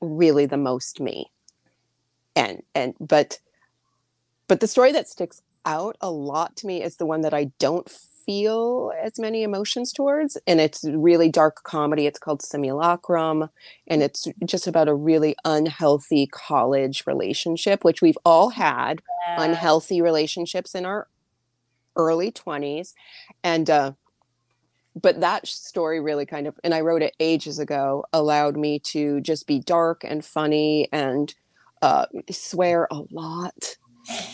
really 0.00 0.46
the 0.46 0.56
most 0.56 1.00
me. 1.00 1.30
And 2.34 2.62
and 2.74 2.94
but 3.00 3.38
but 4.48 4.60
the 4.60 4.66
story 4.66 4.92
that 4.92 5.08
sticks 5.08 5.42
out 5.64 5.96
a 6.00 6.10
lot 6.10 6.56
to 6.56 6.66
me 6.66 6.82
is 6.82 6.96
the 6.96 7.06
one 7.06 7.22
that 7.22 7.34
I 7.34 7.44
don't 7.58 7.88
feel 8.26 8.92
as 9.00 9.18
many 9.18 9.44
emotions 9.44 9.92
towards. 9.92 10.36
And 10.46 10.60
it's 10.60 10.84
really 10.84 11.30
dark 11.30 11.62
comedy. 11.62 12.06
It's 12.06 12.18
called 12.18 12.42
Simulacrum. 12.42 13.48
And 13.86 14.02
it's 14.02 14.26
just 14.44 14.66
about 14.66 14.88
a 14.88 14.94
really 14.94 15.36
unhealthy 15.44 16.26
college 16.26 17.04
relationship, 17.06 17.84
which 17.84 18.02
we've 18.02 18.18
all 18.24 18.50
had 18.50 19.00
yeah. 19.28 19.42
unhealthy 19.42 20.02
relationships 20.02 20.74
in 20.74 20.84
our 20.84 21.08
early 21.94 22.32
20s. 22.32 22.92
And, 23.42 23.70
uh, 23.70 23.92
but 25.00 25.20
that 25.20 25.46
story 25.46 26.00
really 26.00 26.26
kind 26.26 26.46
of, 26.46 26.58
and 26.64 26.74
I 26.74 26.80
wrote 26.80 27.02
it 27.02 27.14
ages 27.20 27.58
ago, 27.58 28.04
allowed 28.12 28.56
me 28.56 28.80
to 28.80 29.20
just 29.20 29.46
be 29.46 29.60
dark 29.60 30.02
and 30.04 30.24
funny 30.24 30.88
and 30.90 31.32
uh, 31.80 32.06
swear 32.30 32.88
a 32.90 33.02
lot 33.10 33.76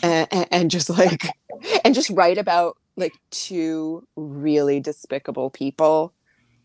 and, 0.02 0.28
and 0.50 0.70
just 0.70 0.88
like, 0.88 1.26
and 1.84 1.94
just 1.94 2.10
write 2.10 2.38
about 2.38 2.76
like 2.96 3.12
two 3.30 4.06
really 4.16 4.80
despicable 4.80 5.50
people 5.50 6.12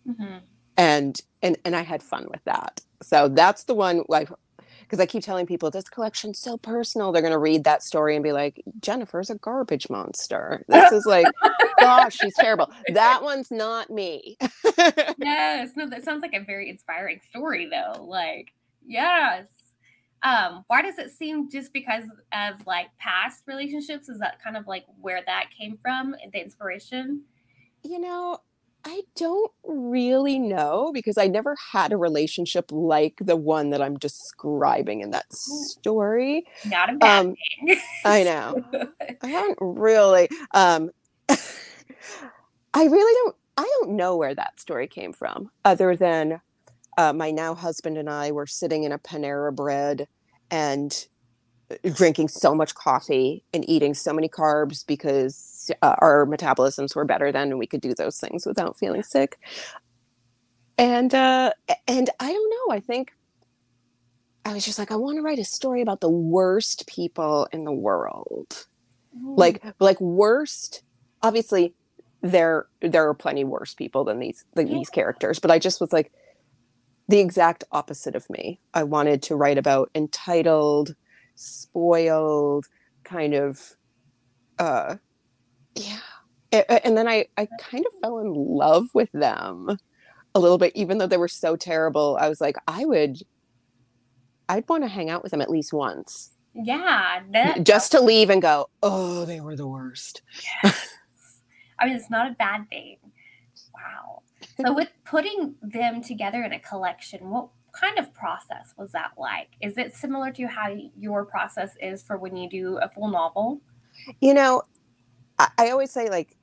mm-hmm. 0.08 0.38
and 0.76 1.22
and 1.42 1.58
and 1.64 1.76
i 1.76 1.82
had 1.82 2.04
fun 2.04 2.28
with 2.30 2.44
that. 2.46 2.82
So 3.02 3.28
that's 3.28 3.66
the 3.66 3.76
one 3.76 4.04
like 4.10 4.30
because 4.82 5.00
i 5.00 5.06
keep 5.06 5.24
telling 5.24 5.46
people 5.46 5.70
this 5.70 5.90
collection's 5.90 6.40
so 6.40 6.58
personal. 6.58 7.12
They're 7.12 7.22
going 7.22 7.32
to 7.32 7.38
read 7.38 7.64
that 7.64 7.84
story 7.84 8.16
and 8.16 8.24
be 8.24 8.34
like 8.34 8.62
jennifer's 8.82 9.30
a 9.30 9.36
garbage 9.36 9.90
monster. 9.90 10.64
This 10.68 10.92
is 10.92 11.06
like 11.06 11.28
gosh 11.80 12.18
she's 12.18 12.36
terrible. 12.36 12.72
That 12.94 13.24
one's 13.24 13.52
not 13.52 13.90
me. 13.90 14.38
Yes. 15.20 15.72
No 15.76 15.90
that 15.90 16.04
sounds 16.04 16.22
like 16.22 16.34
a 16.34 16.44
very 16.44 16.70
inspiring 16.70 17.20
story 17.30 17.70
though. 17.70 18.04
Like 18.04 18.54
Yes. 18.86 19.48
Um, 20.24 20.64
why 20.68 20.82
does 20.82 20.98
it 20.98 21.12
seem 21.12 21.50
just 21.50 21.74
because 21.74 22.06
of 22.34 22.66
like 22.66 22.88
past 22.98 23.44
relationships? 23.46 24.10
Is 24.10 24.20
that 24.20 24.42
kind 24.44 24.58
of 24.58 24.68
like 24.68 24.86
where 25.00 25.22
that 25.26 25.46
came 25.58 25.78
from, 25.82 26.16
the 26.32 26.42
inspiration? 26.42 27.24
You 27.84 28.00
know, 28.00 28.40
I 28.86 29.02
don't 29.16 29.52
really 29.66 30.40
know 30.40 30.92
because 30.94 31.18
I 31.18 31.28
never 31.28 31.56
had 31.74 31.92
a 31.92 31.98
relationship 31.98 32.72
like 32.72 33.16
the 33.20 33.36
one 33.36 33.72
that 33.72 33.82
I'm 33.82 33.98
describing 33.98 35.02
in 35.02 35.12
that 35.12 35.26
story. 35.34 36.46
Not 36.66 36.94
a 36.94 36.98
bad 36.98 37.20
um, 37.20 37.36
thing. 37.66 37.82
I 38.06 38.24
know. 38.24 38.64
I 39.22 39.28
haven't 39.28 39.58
really. 39.60 40.30
Um, 40.54 40.92
I 41.30 42.86
really 42.86 43.14
don't. 43.26 43.36
I 43.58 43.64
don't 43.80 43.98
know 43.98 44.16
where 44.16 44.36
that 44.36 44.60
story 44.60 44.88
came 44.88 45.12
from, 45.12 45.50
other 45.66 45.96
than 45.96 46.40
uh, 46.98 47.14
my 47.14 47.32
now 47.32 47.56
husband 47.56 47.98
and 47.98 48.10
I 48.10 48.32
were 48.32 48.48
sitting 48.48 48.84
in 48.84 48.92
a 48.92 49.00
Panera 49.00 49.56
Bread 49.56 50.08
and 50.50 51.08
drinking 51.94 52.30
so 52.30 52.56
much 52.56 52.76
coffee 52.76 53.44
and 53.54 53.68
eating 53.70 53.94
so 53.94 54.14
many 54.14 54.30
carbs 54.30 54.86
because 54.86 55.70
uh, 55.82 55.96
our 56.00 56.26
metabolisms 56.26 56.96
were 56.96 57.06
better 57.06 57.32
then 57.32 57.50
and 57.50 57.60
we 57.60 57.68
could 57.68 57.82
do 57.82 57.94
those 57.94 58.20
things 58.20 58.46
without 58.46 58.78
feeling 58.78 59.04
sick. 59.04 59.38
And 60.78 61.14
uh 61.14 61.52
and 61.88 62.10
i 62.20 62.32
don't 62.32 62.50
know 62.52 62.76
i 62.76 62.80
think 62.80 63.12
i 64.46 64.54
was 64.54 64.64
just 64.64 64.78
like 64.78 64.92
i 64.92 64.96
want 64.96 65.18
to 65.18 65.24
write 65.24 65.40
a 65.40 65.44
story 65.44 65.82
about 65.82 66.02
the 66.02 66.10
worst 66.10 66.86
people 66.88 67.48
in 67.52 67.64
the 67.64 67.72
world. 67.72 68.68
Mm. 69.18 69.38
like 69.38 69.64
like 69.80 70.00
worst 70.00 70.84
obviously 71.24 71.74
there 72.22 72.68
there 72.82 73.08
are 73.08 73.16
plenty 73.16 73.44
worse 73.44 73.74
people 73.74 74.04
than 74.04 74.20
these 74.20 74.46
than 74.54 74.68
these 74.68 74.90
characters 74.90 75.40
but 75.40 75.50
i 75.50 75.58
just 75.58 75.82
was 75.82 75.92
like 75.92 76.12
the 77.08 77.20
exact 77.20 77.64
opposite 77.72 78.16
of 78.16 78.30
me. 78.30 78.60
I 78.74 78.84
wanted 78.84 79.22
to 79.24 79.36
write 79.36 79.58
about 79.58 79.90
entitled 79.96 80.96
spoiled 81.36 82.66
kind 83.04 83.34
of 83.34 83.76
uh 84.60 84.96
yeah. 85.76 86.00
And 86.52 86.98
then 86.98 87.08
i 87.08 87.26
i 87.38 87.48
kind 87.60 87.86
of 87.86 87.94
fell 88.02 88.20
in 88.20 88.34
love 88.34 88.88
with 88.94 89.12
them 89.14 89.78
a 90.36 90.40
little 90.40 90.58
bit 90.58 90.72
even 90.76 90.98
though 90.98 91.08
they 91.08 91.18
were 91.18 91.28
so 91.28 91.56
terrible. 91.56 92.18
I 92.20 92.28
was 92.30 92.42
like 92.42 92.58
i 92.68 92.86
would 92.86 93.18
i'd 94.50 94.68
want 94.68 94.84
to 94.84 94.88
hang 94.88 95.10
out 95.10 95.24
with 95.24 95.32
them 95.32 95.42
at 95.42 95.50
least 95.50 95.74
once. 95.74 96.32
Yeah 96.56 97.22
that, 97.34 97.64
just 97.64 97.92
to 97.92 98.02
leave 98.02 98.30
and 98.32 98.42
go 98.42 98.68
oh 98.82 99.26
they 99.26 99.40
were 99.40 99.56
the 99.56 99.68
worst. 99.68 100.24
Yes. 100.64 101.02
i 101.80 101.86
mean 101.86 101.96
it's 101.96 102.10
not 102.10 102.32
a 102.32 102.34
bad 102.34 102.68
thing 102.70 102.98
so 104.66 104.74
with 104.74 104.90
putting 105.06 105.56
them 105.62 106.02
together 106.02 106.44
in 106.44 106.54
a 106.54 106.60
collection 106.60 107.30
what 107.30 107.50
kind 107.80 108.00
of 108.00 108.14
process 108.14 108.74
was 108.78 108.92
that 108.92 109.12
like? 109.18 109.50
Is 109.62 109.78
it 109.78 109.96
similar 109.96 110.32
to 110.32 110.48
how 110.48 110.76
your 110.98 111.26
process 111.26 111.72
is 111.82 112.04
for 112.04 112.18
when 112.18 112.36
you 112.36 112.50
do 112.50 112.78
a 112.78 112.90
full 112.90 113.08
novel? 113.08 113.62
You 114.20 114.34
know, 114.34 114.64
I, 115.38 115.50
I 115.58 115.70
always 115.70 115.92
say 115.92 116.10
like, 116.10 116.36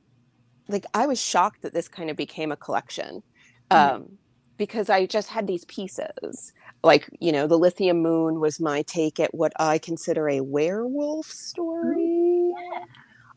like 0.69 0.87
I 0.95 1.07
was 1.07 1.21
shocked 1.21 1.63
that 1.63 1.75
this 1.75 1.89
kind 1.89 2.11
of 2.11 2.17
became 2.17 2.53
a 2.53 2.57
collection, 2.57 3.23
mm-hmm. 3.71 3.97
um, 3.97 4.19
because 4.57 4.89
I 4.89 5.07
just 5.07 5.29
had 5.29 5.47
these 5.47 5.65
pieces. 5.67 6.53
Like 6.83 7.09
you 7.21 7.33
know, 7.33 7.47
the 7.47 7.59
Lithium 7.59 8.01
Moon 8.01 8.41
was 8.41 8.61
my 8.61 8.83
take 8.83 9.19
at 9.21 9.35
what 9.35 9.53
I 9.59 9.79
consider 9.79 10.29
a 10.29 10.41
werewolf 10.41 11.27
story. 11.27 12.53
Yeah. 12.55 12.85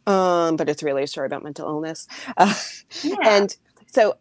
Um, 0.06 0.56
but 0.56 0.70
it's 0.70 0.84
really 0.84 1.04
a 1.04 1.08
story 1.08 1.28
about 1.28 1.44
mental 1.44 1.68
illness. 1.68 2.08
Uh, 2.38 2.54
yeah. 3.04 3.16
And 3.24 3.56
so 3.88 4.16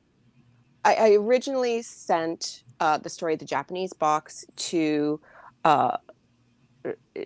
I, 0.86 0.94
I 0.94 1.10
originally 1.14 1.82
sent 1.82 2.62
uh, 2.78 2.98
the 2.98 3.10
story 3.10 3.32
of 3.32 3.40
the 3.40 3.44
Japanese 3.44 3.92
box 3.92 4.46
to 4.56 5.20
uh, 5.64 5.96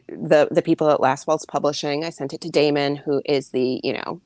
the 0.08 0.48
the 0.50 0.62
people 0.62 0.88
at 0.88 1.00
Last 1.00 1.26
Waltz 1.26 1.44
Publishing. 1.44 2.02
I 2.02 2.10
sent 2.10 2.32
it 2.32 2.40
to 2.40 2.50
Damon, 2.50 2.96
who 2.96 3.20
is 3.26 3.50
the 3.50 3.80
you 3.84 3.92
know 3.92 4.20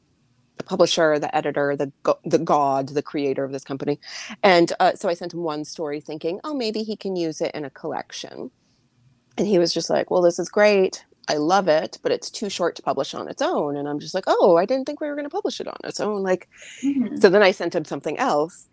the 0.57 0.63
publisher, 0.63 1.19
the 1.19 1.35
editor, 1.37 1.75
the 1.75 1.91
the 2.25 2.39
god, 2.39 2.91
the 2.91 3.03
creator 3.03 3.43
of 3.43 3.51
this 3.51 3.65
company, 3.65 3.99
and 4.45 4.73
uh, 4.79 4.95
so 4.95 5.09
I 5.09 5.15
sent 5.15 5.35
him 5.35 5.43
one 5.43 5.65
story, 5.65 6.01
thinking, 6.01 6.39
oh, 6.45 6.55
maybe 6.55 6.85
he 6.85 6.95
can 6.95 7.17
use 7.17 7.41
it 7.41 7.51
in 7.55 7.65
a 7.65 7.71
collection. 7.71 8.53
And 9.37 9.49
he 9.49 9.59
was 9.59 9.75
just 9.75 9.91
like, 9.91 10.13
well, 10.13 10.23
this 10.23 10.39
is 10.39 10.49
great. 10.49 11.05
I 11.29 11.39
love 11.39 11.67
it, 11.67 11.99
but 12.05 12.13
it's 12.13 12.31
too 12.31 12.49
short 12.49 12.77
to 12.77 12.83
publish 12.83 13.15
on 13.15 13.29
its 13.29 13.43
own. 13.43 13.77
And 13.77 13.89
I'm 13.89 13.99
just 13.99 14.15
like, 14.15 14.25
oh, 14.29 14.57
I 14.57 14.65
didn't 14.65 14.85
think 14.85 15.01
we 15.01 15.09
were 15.09 15.17
going 15.17 15.25
to 15.25 15.31
publish 15.31 15.59
it 15.59 15.67
on 15.67 15.75
its 15.83 15.99
own. 15.99 16.23
Like, 16.23 16.49
mm-hmm. 16.85 17.17
so 17.17 17.29
then 17.31 17.43
I 17.43 17.51
sent 17.51 17.75
him 17.75 17.85
something 17.85 18.17
else 18.17 18.69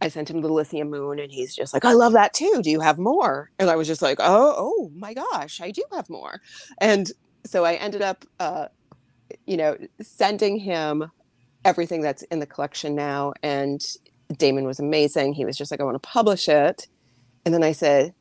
I 0.00 0.08
sent 0.08 0.30
him 0.30 0.40
the 0.40 0.48
lithium 0.48 0.90
moon 0.90 1.18
and 1.18 1.30
he's 1.30 1.54
just 1.54 1.74
like, 1.74 1.84
I 1.84 1.92
love 1.92 2.12
that 2.14 2.32
too. 2.32 2.60
Do 2.62 2.70
you 2.70 2.80
have 2.80 2.98
more? 2.98 3.50
And 3.58 3.68
I 3.68 3.76
was 3.76 3.86
just 3.86 4.02
like, 4.02 4.18
oh, 4.20 4.54
oh 4.56 4.90
my 4.94 5.14
gosh, 5.14 5.60
I 5.60 5.70
do 5.70 5.82
have 5.92 6.08
more. 6.08 6.40
And 6.78 7.10
so 7.44 7.64
I 7.64 7.74
ended 7.74 8.02
up, 8.02 8.24
uh, 8.38 8.68
you 9.46 9.56
know, 9.56 9.76
sending 10.00 10.58
him 10.58 11.10
everything 11.64 12.00
that's 12.00 12.22
in 12.24 12.38
the 12.38 12.46
collection 12.46 12.94
now. 12.94 13.34
And 13.42 13.84
Damon 14.36 14.64
was 14.64 14.78
amazing. 14.78 15.34
He 15.34 15.44
was 15.44 15.56
just 15.56 15.70
like, 15.70 15.80
I 15.80 15.84
want 15.84 16.02
to 16.02 16.08
publish 16.08 16.48
it. 16.48 16.88
And 17.44 17.54
then 17.54 17.62
I 17.62 17.72
said, 17.72 18.14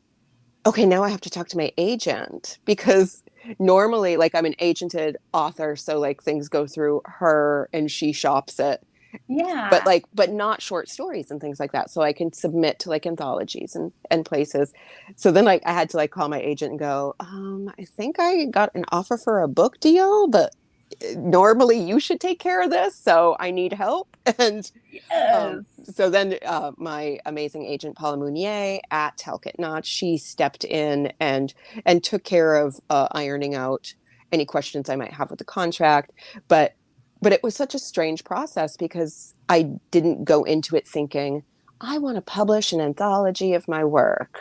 okay, 0.65 0.85
now 0.85 1.03
I 1.03 1.09
have 1.09 1.21
to 1.21 1.29
talk 1.29 1.47
to 1.49 1.57
my 1.57 1.71
agent 1.77 2.59
because 2.65 3.23
normally, 3.57 4.17
like, 4.17 4.35
I'm 4.35 4.45
an 4.45 4.55
agented 4.61 5.15
author. 5.33 5.75
So, 5.75 5.99
like, 5.99 6.21
things 6.21 6.49
go 6.49 6.67
through 6.67 7.01
her 7.05 7.69
and 7.71 7.89
she 7.89 8.11
shops 8.11 8.59
it 8.59 8.85
yeah. 9.27 9.67
but 9.69 9.85
like 9.85 10.05
but 10.13 10.31
not 10.31 10.61
short 10.61 10.89
stories 10.89 11.31
and 11.31 11.41
things 11.41 11.59
like 11.59 11.71
that 11.71 11.89
so 11.89 12.01
i 12.01 12.13
can 12.13 12.31
submit 12.33 12.79
to 12.79 12.89
like 12.89 13.05
anthologies 13.05 13.75
and 13.75 13.91
and 14.11 14.25
places. 14.25 14.73
So 15.15 15.31
then 15.31 15.45
like 15.45 15.63
i 15.65 15.73
had 15.73 15.89
to 15.91 15.97
like 15.97 16.11
call 16.11 16.29
my 16.29 16.39
agent 16.39 16.71
and 16.71 16.79
go 16.79 17.15
um 17.19 17.71
i 17.79 17.85
think 17.85 18.17
i 18.19 18.45
got 18.45 18.73
an 18.75 18.85
offer 18.91 19.17
for 19.17 19.41
a 19.41 19.47
book 19.47 19.79
deal 19.79 20.27
but 20.27 20.55
eh, 21.01 21.15
normally 21.17 21.79
you 21.79 21.99
should 21.99 22.19
take 22.19 22.39
care 22.39 22.61
of 22.61 22.69
this 22.69 22.95
so 22.95 23.35
i 23.39 23.51
need 23.51 23.73
help. 23.73 24.15
And 24.39 24.71
um, 25.11 25.11
yes. 25.11 25.35
um, 25.35 25.65
so 25.85 26.09
then 26.09 26.37
uh, 26.45 26.71
my 26.77 27.19
amazing 27.25 27.65
agent 27.65 27.97
paula 27.97 28.17
munier 28.17 28.79
at 28.91 29.17
talcott 29.17 29.57
notch 29.59 29.85
she 29.87 30.17
stepped 30.17 30.63
in 30.65 31.11
and 31.19 31.53
and 31.85 32.03
took 32.03 32.23
care 32.23 32.55
of 32.57 32.79
uh, 32.89 33.07
ironing 33.11 33.55
out 33.55 33.93
any 34.31 34.45
questions 34.45 34.89
i 34.89 34.95
might 34.95 35.13
have 35.13 35.29
with 35.31 35.39
the 35.39 35.45
contract 35.45 36.11
but 36.47 36.75
but 37.21 37.33
it 37.33 37.43
was 37.43 37.55
such 37.55 37.75
a 37.75 37.79
strange 37.79 38.23
process 38.23 38.77
because 38.77 39.33
I 39.47 39.71
didn't 39.91 40.23
go 40.23 40.43
into 40.43 40.75
it 40.75 40.87
thinking, 40.87 41.43
I 41.81 41.97
want 41.97 42.15
to 42.15 42.21
publish 42.21 42.73
an 42.73 42.81
anthology 42.81 43.53
of 43.53 43.67
my 43.67 43.83
work. 43.83 44.39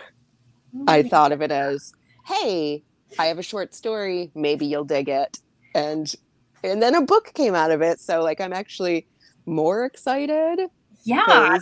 I 0.86 1.02
thought 1.02 1.32
of 1.32 1.40
it 1.40 1.50
as, 1.50 1.92
hey, 2.26 2.84
I 3.18 3.26
have 3.26 3.38
a 3.38 3.42
short 3.42 3.74
story, 3.74 4.30
maybe 4.34 4.66
you'll 4.66 4.84
dig 4.84 5.08
it. 5.08 5.38
And 5.74 6.14
and 6.62 6.82
then 6.82 6.94
a 6.94 7.02
book 7.02 7.32
came 7.34 7.54
out 7.54 7.70
of 7.70 7.82
it. 7.82 8.00
So 8.00 8.22
like 8.22 8.40
I'm 8.40 8.52
actually 8.52 9.06
more 9.46 9.84
excited. 9.84 10.68
Yeah. 11.04 11.58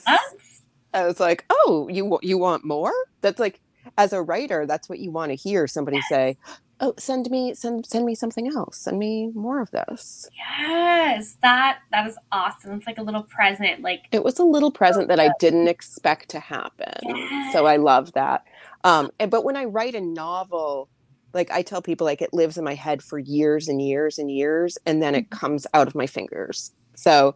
I 0.94 1.06
was 1.06 1.20
like, 1.20 1.44
"Oh, 1.50 1.88
you 1.90 2.18
you 2.22 2.38
want 2.38 2.64
more?" 2.64 2.92
That's 3.20 3.38
like 3.38 3.60
as 3.98 4.12
a 4.12 4.22
writer, 4.22 4.66
that's 4.66 4.88
what 4.88 4.98
you 4.98 5.10
want 5.10 5.30
to 5.30 5.36
hear 5.36 5.66
somebody 5.66 6.00
say, 6.02 6.36
oh 6.80 6.94
send 6.98 7.30
me 7.30 7.54
send 7.54 7.86
send 7.86 8.04
me 8.04 8.14
something 8.14 8.48
else 8.48 8.78
send 8.78 8.98
me 8.98 9.30
more 9.34 9.60
of 9.60 9.70
this 9.70 10.28
yes 10.36 11.36
that 11.42 11.78
that 11.90 12.06
is 12.06 12.16
awesome 12.32 12.72
it's 12.72 12.86
like 12.86 12.98
a 12.98 13.02
little 13.02 13.22
present 13.22 13.80
like 13.80 14.06
it 14.12 14.22
was 14.22 14.38
a 14.38 14.44
little 14.44 14.70
present 14.70 15.08
that 15.08 15.20
i 15.20 15.30
didn't 15.38 15.68
expect 15.68 16.28
to 16.28 16.40
happen 16.40 16.92
yes. 17.02 17.52
so 17.52 17.66
i 17.66 17.76
love 17.76 18.12
that 18.12 18.44
um 18.84 19.10
and, 19.18 19.30
but 19.30 19.44
when 19.44 19.56
i 19.56 19.64
write 19.64 19.94
a 19.94 20.00
novel 20.00 20.88
like 21.32 21.50
i 21.50 21.62
tell 21.62 21.80
people 21.80 22.04
like 22.04 22.20
it 22.20 22.32
lives 22.34 22.58
in 22.58 22.64
my 22.64 22.74
head 22.74 23.02
for 23.02 23.18
years 23.18 23.68
and 23.68 23.80
years 23.80 24.18
and 24.18 24.30
years 24.30 24.76
and 24.86 25.02
then 25.02 25.14
it 25.14 25.30
mm-hmm. 25.30 25.38
comes 25.38 25.66
out 25.74 25.86
of 25.86 25.94
my 25.94 26.06
fingers 26.06 26.72
so 26.94 27.34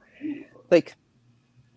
like 0.70 0.94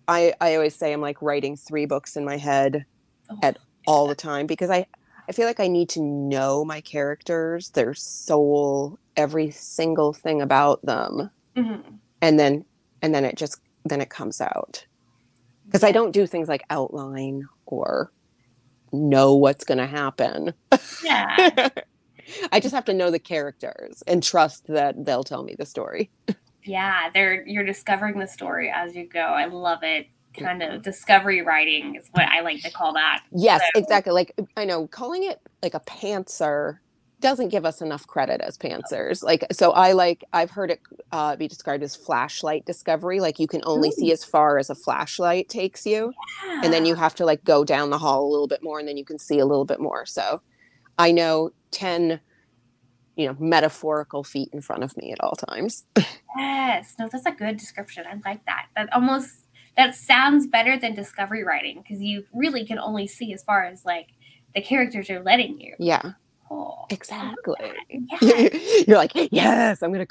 i 0.08 0.34
i 0.41 0.56
always 0.56 0.76
say 0.76 0.91
i'm 0.91 1.02
like 1.02 1.22
writing 1.22 1.56
three 1.56 1.86
books 1.86 2.17
in 2.17 2.26
my 2.26 2.38
head 2.38 2.86
oh, 3.30 3.39
at 3.41 3.58
all 3.86 4.08
the 4.08 4.15
time 4.15 4.48
because 4.48 4.69
i 4.69 4.86
I 5.28 5.32
feel 5.32 5.46
like 5.46 5.60
I 5.60 5.67
need 5.67 5.89
to 5.89 6.02
know 6.02 6.65
my 6.65 6.82
characters, 6.82 7.69
their 7.69 7.93
soul, 7.93 9.00
every 9.15 9.52
single 9.52 10.13
thing 10.13 10.41
about 10.41 10.86
them. 10.86 11.30
Mm-hmm. 11.56 11.96
And 12.22 12.39
then 12.39 12.65
and 13.02 13.13
then 13.13 13.26
it 13.26 13.38
just 13.38 13.62
then 13.86 14.02
it 14.02 14.10
comes 14.10 14.41
out. 14.41 14.86
Cuz 15.72 15.84
I 15.84 15.91
don't 15.91 16.12
do 16.12 16.28
things 16.28 16.48
like 16.48 16.63
outline 16.69 17.48
or 17.65 18.12
know 18.91 19.36
what's 19.36 19.63
going 19.63 19.80
to 19.80 19.88
happen. 19.88 20.54
Yeah. 21.04 21.69
I 22.52 22.60
just 22.60 22.74
have 22.74 22.86
to 22.86 22.93
know 22.93 23.12
the 23.12 23.19
characters 23.19 24.04
and 24.08 24.24
trust 24.24 24.67
that 24.67 25.04
they'll 25.04 25.24
tell 25.24 25.43
me 25.43 25.56
the 25.58 25.65
story. 25.65 26.10
yeah, 26.63 27.10
they're 27.13 27.46
you're 27.48 27.65
discovering 27.65 28.19
the 28.19 28.28
story 28.28 28.72
as 28.74 28.96
you 28.96 29.08
go. 29.08 29.19
I 29.19 29.46
love 29.46 29.80
it 29.84 30.08
kind 30.34 30.62
of 30.63 30.82
discovery 30.82 31.41
writing 31.41 31.96
is 31.96 32.08
what 32.12 32.28
I 32.28 32.41
like 32.41 32.62
to 32.62 32.72
call 32.72 32.93
that. 32.93 33.24
Yes, 33.32 33.62
so. 33.74 33.80
exactly. 33.80 34.13
Like 34.13 34.34
I 34.58 34.65
know 34.65 34.88
calling 34.88 35.24
it 35.24 35.39
like 35.62 35.74
a 35.74 35.80
pantser 35.82 36.80
doesn't 37.19 37.50
give 37.50 37.65
us 37.65 37.82
enough 37.82 38.06
credit 38.06 38.41
as 38.41 38.58
pantsers. 38.58 39.24
Like 39.24 39.46
so 39.52 39.72
I 39.72 39.93
like 39.93 40.24
I've 40.34 40.52
heard 40.52 40.72
it 40.72 40.82
uh, 41.12 41.36
be 41.38 41.48
described 41.48 41.82
as 41.82 41.96
flashlight 41.96 42.65
discovery. 42.65 43.19
Like 43.19 43.39
you 43.39 43.48
can 43.48 43.62
only 43.65 43.89
Ooh. 43.89 43.93
see 43.93 44.12
as 44.12 44.26
far 44.26 44.58
as 44.58 44.69
a 44.69 44.76
flashlight 44.76 45.50
takes 45.50 45.86
you. 45.86 46.13
Yeah. 46.46 46.62
And 46.63 46.74
then 46.74 46.86
you 46.86 46.96
have 46.96 47.15
to 47.15 47.26
like 47.26 47.43
go 47.46 47.63
down 47.63 47.89
the 47.89 47.98
hall 47.98 48.26
a 48.26 48.30
little 48.30 48.48
bit 48.48 48.62
more 48.62 48.78
and 48.78 48.88
then 48.88 48.98
you 48.98 49.06
can 49.06 49.17
see 49.17 49.39
a 49.39 49.46
little 49.46 49.65
bit 49.65 49.80
more. 49.80 50.06
So 50.06 50.41
I 50.98 51.12
know 51.12 51.52
10 51.72 52.19
you 53.15 53.28
know 53.28 53.36
metaphorical 53.39 54.24
feet 54.24 54.50
in 54.54 54.62
front 54.62 54.84
of 54.84 54.96
me 54.98 55.12
at 55.12 55.19
all 55.22 55.36
times 55.36 55.86
yes 56.36 56.96
no 56.98 57.08
that's 57.12 57.26
a 57.26 57.32
good 57.32 57.58
description 57.58 58.04
i 58.10 58.15
like 58.28 58.43
that 58.46 58.67
that 58.76 58.91
almost 58.93 59.42
that 59.78 59.96
sounds 59.96 60.48
better 60.48 60.78
than 60.78 60.94
discovery 60.94 61.44
writing 61.44 61.82
because 61.82 62.02
you 62.02 62.24
really 62.34 62.66
can 62.66 62.80
only 62.80 63.08
see 63.08 63.34
as 63.34 63.44
far 63.44 63.64
as 63.64 63.86
like 63.86 64.08
the 64.56 64.62
characters 64.62 65.10
are 65.10 65.22
letting 65.22 65.60
you 65.60 65.74
yeah 65.80 66.14
oh, 66.52 66.86
exactly 66.90 67.56
yeah. 68.22 68.50
you're 68.88 68.98
like 68.98 69.12
yes 69.32 69.82
i'm 69.82 69.92
gonna 69.92 70.08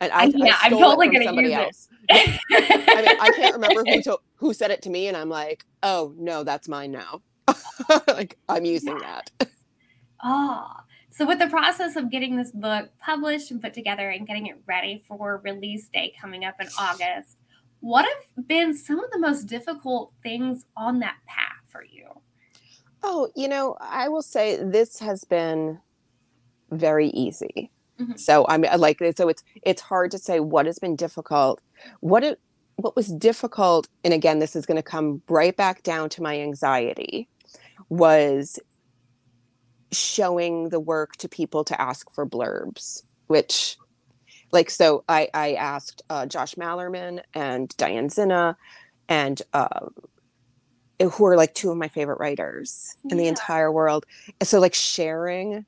and 0.00 0.12
I, 0.12 0.26
yeah, 0.26 0.56
I 0.62 0.66
I'm 0.66 0.72
totally 0.72 1.08
gonna 1.08 1.24
somebody 1.24 1.48
use 1.48 1.56
else. 1.56 1.88
I 2.10 3.02
mean, 3.02 3.16
I 3.20 3.32
can't 3.34 3.54
remember 3.54 3.82
who 3.84 4.02
to, 4.02 4.18
who 4.36 4.54
said 4.54 4.70
it 4.70 4.82
to 4.82 4.90
me, 4.90 5.08
and 5.08 5.16
I'm 5.16 5.28
like, 5.28 5.64
oh 5.82 6.14
no, 6.16 6.44
that's 6.44 6.68
mine 6.68 6.92
now. 6.92 7.22
like 8.06 8.38
I'm 8.48 8.64
using 8.64 8.98
Yeah. 9.00 9.22
that. 9.38 9.50
Oh, 10.22 10.68
so 11.10 11.26
with 11.26 11.38
the 11.40 11.48
process 11.48 11.96
of 11.96 12.10
getting 12.10 12.36
this 12.36 12.52
book 12.52 12.90
published 13.00 13.50
and 13.50 13.60
put 13.60 13.74
together 13.74 14.10
and 14.10 14.26
getting 14.26 14.46
it 14.46 14.56
ready 14.66 15.02
for 15.08 15.40
release 15.42 15.88
day 15.88 16.12
coming 16.20 16.44
up 16.44 16.54
in 16.60 16.68
August, 16.78 17.37
what 17.80 18.04
have 18.04 18.46
been 18.46 18.74
some 18.74 19.02
of 19.02 19.10
the 19.10 19.18
most 19.18 19.44
difficult 19.44 20.12
things 20.22 20.64
on 20.76 20.98
that 21.00 21.16
path 21.26 21.62
for 21.68 21.84
you? 21.84 22.06
Oh, 23.02 23.30
you 23.36 23.48
know, 23.48 23.76
I 23.80 24.08
will 24.08 24.22
say 24.22 24.56
this 24.62 24.98
has 24.98 25.24
been 25.24 25.80
very 26.70 27.08
easy. 27.08 27.70
Mhm. 28.00 28.18
So 28.18 28.46
I'm 28.48 28.62
like 28.62 28.98
so 29.16 29.28
it's 29.28 29.42
it's 29.62 29.82
hard 29.82 30.10
to 30.12 30.18
say 30.18 30.40
what 30.40 30.66
has 30.66 30.78
been 30.78 30.96
difficult. 30.96 31.60
What 32.00 32.24
it 32.24 32.40
what 32.76 32.94
was 32.94 33.08
difficult, 33.08 33.88
and 34.04 34.14
again, 34.14 34.38
this 34.38 34.54
is 34.54 34.64
going 34.64 34.76
to 34.76 34.82
come 34.82 35.20
right 35.28 35.56
back 35.56 35.82
down 35.82 36.08
to 36.10 36.22
my 36.22 36.38
anxiety, 36.40 37.28
was 37.88 38.60
showing 39.90 40.68
the 40.68 40.78
work 40.78 41.16
to 41.16 41.28
people 41.28 41.64
to 41.64 41.80
ask 41.80 42.08
for 42.12 42.24
blurbs, 42.24 43.02
which 43.26 43.76
like 44.52 44.70
so 44.70 45.04
I 45.08 45.28
I 45.34 45.54
asked 45.54 46.02
uh, 46.10 46.26
Josh 46.26 46.54
Malerman 46.54 47.20
and 47.34 47.74
Diane 47.76 48.08
Zinna 48.08 48.56
and 49.08 49.40
uh, 49.52 49.88
who 51.00 51.26
are 51.26 51.36
like 51.36 51.54
two 51.54 51.70
of 51.70 51.76
my 51.76 51.88
favorite 51.88 52.18
writers 52.18 52.96
in 53.10 53.16
the 53.18 53.26
entire 53.26 53.70
world. 53.70 54.04
So 54.42 54.58
like 54.60 54.74
sharing 54.74 55.64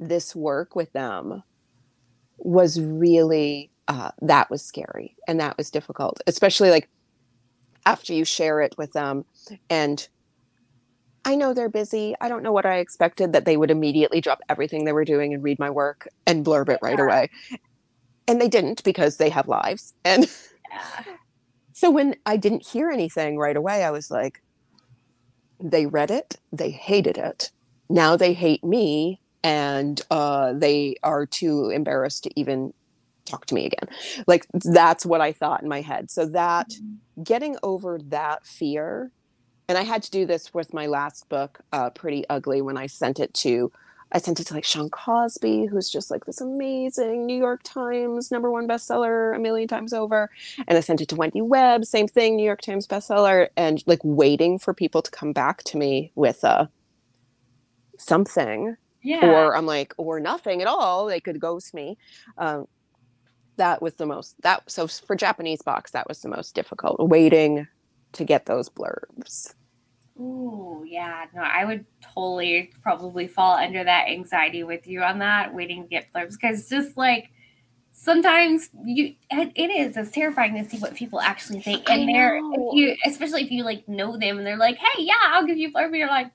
this 0.00 0.34
work 0.34 0.74
with 0.74 0.92
them 0.92 1.42
was 2.38 2.80
really 2.80 3.70
uh, 3.86 4.10
that 4.22 4.50
was 4.50 4.62
scary 4.62 5.16
and 5.28 5.38
that 5.40 5.56
was 5.56 5.70
difficult, 5.70 6.20
especially 6.26 6.70
like 6.70 6.88
after 7.86 8.12
you 8.12 8.24
share 8.24 8.60
it 8.60 8.74
with 8.76 8.92
them 8.92 9.24
and 9.70 10.08
I 11.26 11.36
know 11.36 11.54
they're 11.54 11.70
busy. 11.70 12.14
I 12.20 12.28
don't 12.28 12.42
know 12.42 12.52
what 12.52 12.66
I 12.66 12.78
expected 12.78 13.32
that 13.32 13.46
they 13.46 13.56
would 13.56 13.70
immediately 13.70 14.20
drop 14.20 14.40
everything 14.48 14.84
they 14.84 14.92
were 14.92 15.06
doing 15.06 15.32
and 15.32 15.42
read 15.42 15.58
my 15.58 15.70
work 15.70 16.06
and 16.26 16.44
blurb 16.44 16.68
it 16.68 16.80
right 16.82 17.00
away. 17.00 17.30
And 18.26 18.40
they 18.40 18.48
didn't 18.48 18.82
because 18.84 19.16
they 19.16 19.28
have 19.30 19.48
lives. 19.48 19.94
And 20.04 20.26
Yeah. 20.70 21.04
so 21.72 21.90
when 21.90 22.16
I 22.26 22.36
didn't 22.36 22.66
hear 22.66 22.90
anything 22.90 23.38
right 23.38 23.56
away, 23.56 23.84
I 23.84 23.90
was 23.90 24.10
like, 24.10 24.42
they 25.62 25.86
read 25.86 26.10
it, 26.10 26.36
they 26.52 26.70
hated 26.70 27.16
it. 27.18 27.50
Now 27.88 28.16
they 28.16 28.32
hate 28.32 28.64
me, 28.64 29.20
and 29.42 30.00
uh, 30.10 30.52
they 30.54 30.96
are 31.02 31.26
too 31.26 31.70
embarrassed 31.70 32.24
to 32.24 32.30
even 32.40 32.72
talk 33.26 33.46
to 33.46 33.54
me 33.54 33.66
again. 33.66 33.88
Like 34.26 34.46
that's 34.64 35.06
what 35.06 35.20
I 35.20 35.32
thought 35.32 35.62
in 35.62 35.68
my 35.68 35.80
head. 35.80 36.10
So 36.10 36.26
that 36.26 36.72
getting 37.22 37.56
over 37.62 37.98
that 38.08 38.44
fear, 38.46 39.12
and 39.68 39.78
I 39.78 39.82
had 39.82 40.02
to 40.04 40.10
do 40.10 40.26
this 40.26 40.52
with 40.52 40.74
my 40.74 40.86
last 40.86 41.28
book, 41.28 41.60
uh, 41.72 41.90
Pretty 41.90 42.24
Ugly, 42.28 42.62
when 42.62 42.76
I 42.76 42.86
sent 42.86 43.20
it 43.20 43.32
to. 43.34 43.70
I 44.14 44.18
sent 44.18 44.38
it 44.38 44.46
to 44.46 44.54
like 44.54 44.64
Shawn 44.64 44.88
Cosby, 44.90 45.66
who's 45.66 45.90
just 45.90 46.10
like 46.10 46.24
this 46.24 46.40
amazing 46.40 47.26
New 47.26 47.36
York 47.36 47.62
Times 47.64 48.30
number 48.30 48.50
one 48.50 48.68
bestseller 48.68 49.34
a 49.34 49.38
million 49.40 49.66
times 49.68 49.92
over 49.92 50.30
and 50.68 50.78
I 50.78 50.80
sent 50.80 51.00
it 51.00 51.08
to 51.08 51.16
Wendy 51.16 51.42
Webb, 51.42 51.84
same 51.84 52.06
thing, 52.06 52.36
New 52.36 52.44
York 52.44 52.62
Times 52.62 52.86
bestseller, 52.86 53.48
and 53.56 53.82
like 53.86 53.98
waiting 54.04 54.58
for 54.58 54.72
people 54.72 55.02
to 55.02 55.10
come 55.10 55.32
back 55.32 55.64
to 55.64 55.76
me 55.76 56.12
with 56.14 56.44
uh, 56.44 56.66
something, 57.98 58.76
Yeah. 59.02 59.26
or 59.26 59.56
I'm 59.56 59.66
like, 59.66 59.94
or 59.98 60.20
nothing 60.20 60.62
at 60.62 60.68
all. 60.68 61.06
They 61.06 61.20
could 61.20 61.40
ghost 61.40 61.74
me. 61.74 61.98
Um, 62.38 62.66
that 63.56 63.80
was 63.82 63.94
the 63.94 64.06
most 64.06 64.40
that 64.42 64.68
so 64.68 64.86
for 64.88 65.14
Japanese 65.14 65.62
box 65.62 65.92
that 65.92 66.08
was 66.08 66.20
the 66.22 66.28
most 66.28 66.54
difficult 66.56 66.96
waiting 66.98 67.68
to 68.12 68.24
get 68.24 68.46
those 68.46 68.68
blurbs. 68.68 69.54
Ooh, 70.18 70.84
yeah. 70.86 71.26
No, 71.34 71.42
I 71.42 71.64
would 71.64 71.86
totally 72.00 72.72
probably 72.82 73.26
fall 73.26 73.56
under 73.56 73.82
that 73.84 74.08
anxiety 74.08 74.62
with 74.64 74.86
you 74.86 75.02
on 75.02 75.18
that, 75.20 75.54
waiting 75.54 75.82
to 75.82 75.88
get 75.88 76.12
blurbs. 76.14 76.32
Because 76.40 76.68
just 76.68 76.96
like 76.96 77.30
sometimes 77.92 78.70
you, 78.84 79.14
it, 79.30 79.52
it 79.56 79.70
is, 79.70 79.96
it's 79.96 80.10
terrifying 80.12 80.54
to 80.54 80.68
see 80.68 80.78
what 80.78 80.94
people 80.94 81.20
actually 81.20 81.62
think. 81.62 81.84
And 81.90 82.08
they're, 82.08 82.44
if 82.52 82.66
you, 82.72 82.96
especially 83.06 83.44
if 83.44 83.50
you 83.50 83.64
like 83.64 83.88
know 83.88 84.16
them 84.16 84.38
and 84.38 84.46
they're 84.46 84.56
like, 84.56 84.76
hey, 84.78 85.02
yeah, 85.04 85.14
I'll 85.26 85.46
give 85.46 85.58
you 85.58 85.68
a 85.68 85.72
blurb. 85.72 85.86
And 85.86 85.96
you're 85.96 86.08
like, 86.08 86.32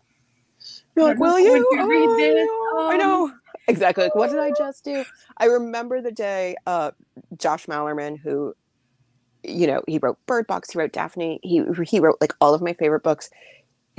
You're 0.96 1.06
like, 1.06 1.20
will 1.20 1.40
you? 1.40 1.66
you 1.72 1.88
read 1.88 2.16
Oh, 2.16 2.24
I 2.24 2.32
this? 2.34 2.36
know, 2.40 2.92
I 2.92 2.98
Um, 2.98 3.28
know. 3.30 3.32
Exactly. 3.68 4.04
Like, 4.04 4.16
what 4.16 4.30
did 4.30 4.40
I 4.40 4.52
just 4.52 4.84
do? 4.84 5.06
I 5.38 5.46
remember 5.46 6.02
the 6.02 6.12
day 6.12 6.56
uh, 6.66 6.92
Josh 7.38 7.68
Malerman, 7.68 8.18
who, 8.20 8.54
you 9.44 9.68
know, 9.68 9.84
he 9.88 10.00
wrote 10.02 10.18
Bird 10.26 10.48
Box, 10.48 10.72
he 10.72 10.80
wrote 10.80 10.92
Daphne, 10.92 11.40
he 11.44 11.64
he 11.86 12.00
wrote 12.00 12.18
like 12.22 12.34
all 12.42 12.54
of 12.54 12.62
my 12.62 12.74
favorite 12.74 13.04
books. 13.04 13.30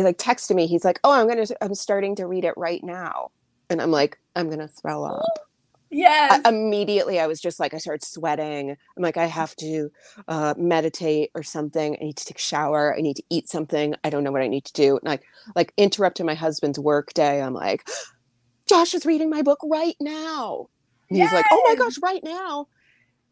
He 0.01 0.05
like 0.05 0.17
texted 0.17 0.57
me. 0.57 0.67
He's 0.67 0.83
like, 0.83 0.99
"Oh, 1.05 1.13
I'm 1.13 1.29
gonna, 1.29 1.45
I'm 1.61 1.75
starting 1.75 2.17
to 2.17 2.27
read 2.27 2.47
it 2.47 2.55
right 2.57 2.83
now," 2.83 3.33
and 3.69 3.83
I'm 3.83 3.91
like, 3.91 4.19
"I'm 4.35 4.49
gonna 4.49 4.67
throw 4.67 5.05
up." 5.05 5.51
yes. 5.91 6.41
I, 6.43 6.49
immediately, 6.49 7.21
I 7.21 7.27
was 7.27 7.39
just 7.39 7.61
like, 7.61 7.75
I 7.75 7.77
started 7.77 8.03
sweating. 8.03 8.71
I'm 8.71 9.03
like, 9.03 9.19
I 9.19 9.27
have 9.27 9.55
to 9.57 9.91
uh, 10.27 10.55
meditate 10.57 11.33
or 11.35 11.43
something. 11.43 11.99
I 12.01 12.05
need 12.05 12.17
to 12.17 12.25
take 12.25 12.39
a 12.39 12.41
shower. 12.41 12.97
I 12.97 13.03
need 13.03 13.17
to 13.17 13.23
eat 13.29 13.51
something. 13.51 13.95
I 14.03 14.09
don't 14.09 14.25
know 14.25 14.33
what 14.33 14.41
I 14.41 14.49
need 14.49 14.65
to 14.65 14.73
do. 14.73 14.97
And 14.97 15.05
like, 15.05 15.23
like 15.55 15.75
interrupting 15.77 16.25
my 16.25 16.33
husband's 16.33 16.79
work 16.79 17.13
day. 17.13 17.43
I'm 17.43 17.53
like, 17.53 17.87
Josh 18.67 18.95
is 18.95 19.05
reading 19.05 19.29
my 19.29 19.43
book 19.43 19.59
right 19.63 19.97
now. 20.01 20.71
And 21.11 21.19
he's 21.19 21.31
like, 21.31 21.45
oh 21.51 21.63
my 21.69 21.75
gosh, 21.75 21.99
right 22.03 22.25
now. 22.25 22.69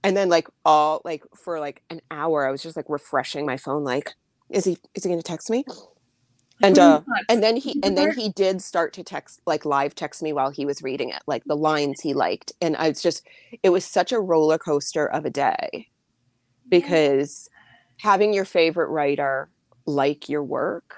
And 0.05 0.15
then 0.15 0.29
like 0.29 0.49
all 0.67 1.01
like 1.03 1.25
for 1.35 1.61
like 1.61 1.83
an 1.89 2.03
hour, 2.11 2.47
I 2.47 2.51
was 2.51 2.63
just 2.63 2.77
like 2.77 2.91
refreshing 2.91 3.47
my 3.47 3.57
phone. 3.57 3.85
Like, 3.85 4.17
is 4.51 4.67
he 4.67 4.77
is 4.95 5.05
he 5.05 5.09
going 5.09 5.19
to 5.19 5.23
text 5.23 5.49
me? 5.49 5.65
And 6.63 6.79
uh, 6.79 7.03
and 7.29 7.43
then 7.43 7.57
he 7.57 7.81
and 7.83 7.97
then 7.97 8.13
he 8.13 8.31
did 8.31 8.61
start 8.61 8.93
to 8.95 9.05
text 9.05 9.41
like 9.47 9.65
live 9.65 9.95
text 9.95 10.23
me 10.23 10.33
while 10.33 10.51
he 10.51 10.67
was 10.67 10.83
reading 10.83 11.11
it 11.11 11.23
like 11.27 11.45
the 11.45 11.57
lines 11.57 12.01
he 12.01 12.15
liked. 12.15 12.53
And 12.61 12.77
i 12.77 12.89
was 12.89 13.01
just 13.03 13.27
it 13.63 13.71
was 13.71 13.85
such 13.85 14.11
a 14.11 14.21
roller 14.21 14.59
coaster 14.59 15.07
of 15.07 15.25
a 15.25 15.31
day 15.31 15.89
because 16.69 17.49
having 18.01 18.33
your 18.35 18.45
favorite 18.45 18.89
writer 18.89 19.51
like 19.87 20.29
your 20.29 20.43
work 20.43 20.97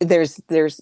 there's 0.00 0.40
there's 0.48 0.80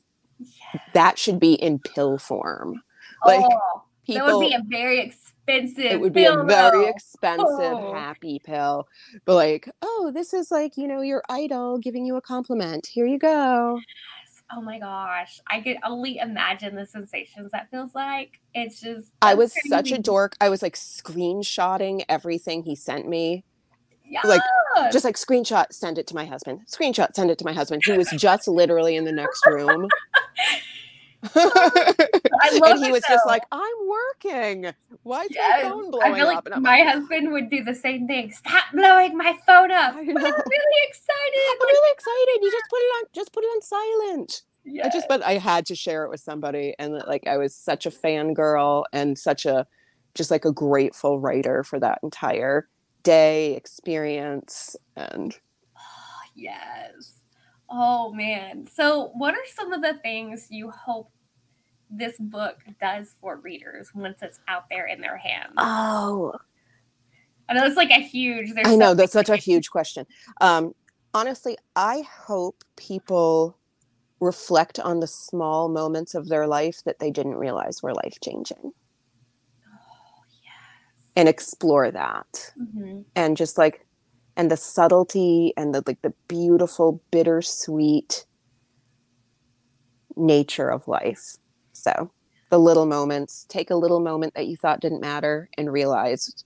that 0.94 1.18
should 1.18 1.40
be 1.40 1.55
in 1.55 1.79
pill 1.79 2.18
form. 2.18 2.83
Like 3.27 3.44
oh, 3.44 3.83
that 4.09 4.24
would 4.24 4.40
be 4.40 4.55
a 4.55 4.62
very 4.66 5.01
expensive. 5.48 5.92
it 5.92 6.00
would 6.00 6.12
be 6.12 6.24
a 6.24 6.42
very 6.44 6.84
though. 6.84 6.88
expensive 6.88 7.46
Oh. 7.48 7.92
happy 7.94 8.40
pill 8.44 8.87
but 9.24 9.34
like 9.34 9.68
oh 9.82 10.11
this 10.14 10.32
is 10.34 10.50
like 10.50 10.76
you 10.76 10.87
know 10.87 11.00
your 11.00 11.22
idol 11.28 11.78
giving 11.78 12.04
you 12.04 12.16
a 12.16 12.20
compliment 12.20 12.87
here 12.87 13.06
you 13.06 13.18
go 13.18 13.80
Oh 14.50 14.62
my 14.62 14.78
gosh. 14.78 15.40
I 15.50 15.61
could 15.61 15.76
only 15.84 16.16
imagine 16.16 16.74
the 16.74 16.87
sensations 16.87 17.50
that 17.52 17.70
feels 17.70 17.94
like. 17.94 18.40
It's 18.54 18.80
just 18.80 19.12
I 19.20 19.34
was 19.34 19.52
such 19.68 19.92
a 19.92 19.98
dork. 19.98 20.37
I 20.40 20.48
was 20.48 20.62
like 20.62 20.74
screenshotting 20.74 22.02
everything 22.08 22.62
he 22.62 22.74
sent 22.74 23.06
me. 23.06 23.44
Yeah. 24.06 24.20
Like, 24.24 24.40
Just 24.90 25.04
like 25.04 25.16
screenshot, 25.16 25.66
send 25.70 25.98
it 25.98 26.06
to 26.06 26.14
my 26.14 26.24
husband. 26.24 26.61
Screenshot, 26.66 27.12
send 27.14 27.30
it 27.30 27.37
to 27.37 27.44
my 27.44 27.52
husband. 27.52 27.82
He 27.84 27.92
was 27.92 28.08
just 28.16 28.48
literally 28.48 28.96
in 28.96 29.04
the 29.04 29.12
next 29.12 29.44
room. 29.46 29.87
I 31.35 32.50
love 32.52 32.78
and 32.78 32.85
he 32.85 32.92
was 32.92 33.07
just 33.07 33.26
like, 33.26 33.44
I'm 33.52 33.76
working. 33.88 34.72
Why 35.02 35.24
is 35.24 35.31
Yes. 35.31 35.38
my 35.38 35.52
phone 35.68 35.90
I 36.00 36.12
blowing 36.12 36.14
feel 36.14 36.26
like 36.26 36.38
up? 36.38 36.46
And 36.46 36.54
I'm 36.54 36.62
my 36.62 36.78
like, 36.78 36.83
husband 36.83 37.33
would 37.33 37.50
do 37.50 37.64
the 37.64 37.74
same 37.74 38.07
thing. 38.07 38.33
Stop 38.33 38.64
blowing 38.74 39.16
my 39.16 39.37
phone 39.46 39.72
up. 39.72 39.94
I 39.94 40.02
I'm 40.14 40.35
really 40.50 40.81
excited. 40.88 41.48
I'm 41.48 41.59
really 41.61 41.92
excited. 41.92 42.42
You 42.42 42.50
just 42.52 42.68
put 42.68 42.78
it 42.78 42.92
on 42.98 43.04
just 43.14 43.33
put 43.33 43.44
it 43.44 43.48
on 43.48 43.62
silent. 43.62 44.42
I 44.85 44.88
just 44.88 45.09
but 45.09 45.22
I 45.22 45.35
had 45.38 45.66
to 45.66 45.74
share 45.74 46.04
it 46.04 46.11
with 46.11 46.20
somebody 46.20 46.74
and 46.78 46.92
like 47.07 47.26
I 47.26 47.38
was 47.38 47.54
such 47.54 47.87
a 47.87 47.90
fangirl 47.90 48.85
and 48.92 49.18
such 49.18 49.46
a 49.46 49.66
just 50.14 50.31
like 50.31 50.44
a 50.44 50.52
grateful 50.52 51.20
writer 51.20 51.64
for 51.64 51.81
that 51.81 52.00
entire 52.02 52.68
day 53.04 53.54
experience 53.57 54.76
and 54.96 55.38
Yes. 56.35 57.17
Oh 57.70 58.12
man. 58.12 58.66
So, 58.66 59.11
what 59.14 59.35
are 59.35 59.46
some 59.54 59.72
of 59.72 59.83
the 59.83 59.94
things 60.02 60.48
you 60.50 60.70
hope 60.70 61.11
this 61.90 62.16
book 62.18 62.59
does 62.81 63.14
for 63.20 63.37
readers 63.37 63.90
once 63.94 64.18
it's 64.22 64.40
out 64.48 64.64
there 64.70 64.87
in 64.87 65.00
their 65.00 65.16
hands? 65.16 65.54
oh 65.59 66.33
I 67.48 67.54
know 67.54 67.64
it's 67.64 67.76
like 67.76 67.90
a 67.90 68.00
huge. 68.00 68.52
There's 68.54 68.68
I 68.68 68.76
know 68.76 68.94
that's 68.94 69.12
such 69.12 69.31
a 69.31 69.37
huge 69.37 69.70
question. 69.70 70.07
Um, 70.40 70.74
honestly, 71.14 71.57
I 71.76 72.02
hope 72.26 72.62
people 72.76 73.59
reflect 74.20 74.78
on 74.81 75.00
the 75.00 75.07
small 75.07 75.68
moments 75.68 76.14
of 76.14 76.28
their 76.28 76.46
life 76.46 76.83
that 76.85 76.98
they 76.98 77.11
didn't 77.11 77.37
realize 77.37 77.83
were 77.83 77.94
life 77.94 78.18
changing 78.22 78.72
Oh, 79.72 80.24
yes. 80.42 80.52
and 81.16 81.28
explore 81.28 81.90
that 81.90 82.52
Mhm. 82.61 83.04
and 83.14 83.37
just 83.37 83.57
like 83.57 83.87
and 84.38 84.51
the 84.51 84.57
subtlety 84.57 85.53
and 85.57 85.74
the 85.74 85.83
like 85.87 86.01
the 86.03 86.14
beautiful 86.29 87.03
bittersweet 87.11 88.24
nature 90.16 90.70
of 90.70 90.88
life 90.88 91.37
so 91.72 92.11
the 92.51 92.59
little 92.59 92.87
moments 92.87 93.44
take 93.48 93.70
a 93.70 93.77
little 93.77 94.01
moment 94.01 94.33
that 94.35 94.46
you 94.46 94.57
thought 94.57 94.81
didn't 94.81 95.01
matter 95.01 95.51
and 95.59 95.72
realize 95.72 96.44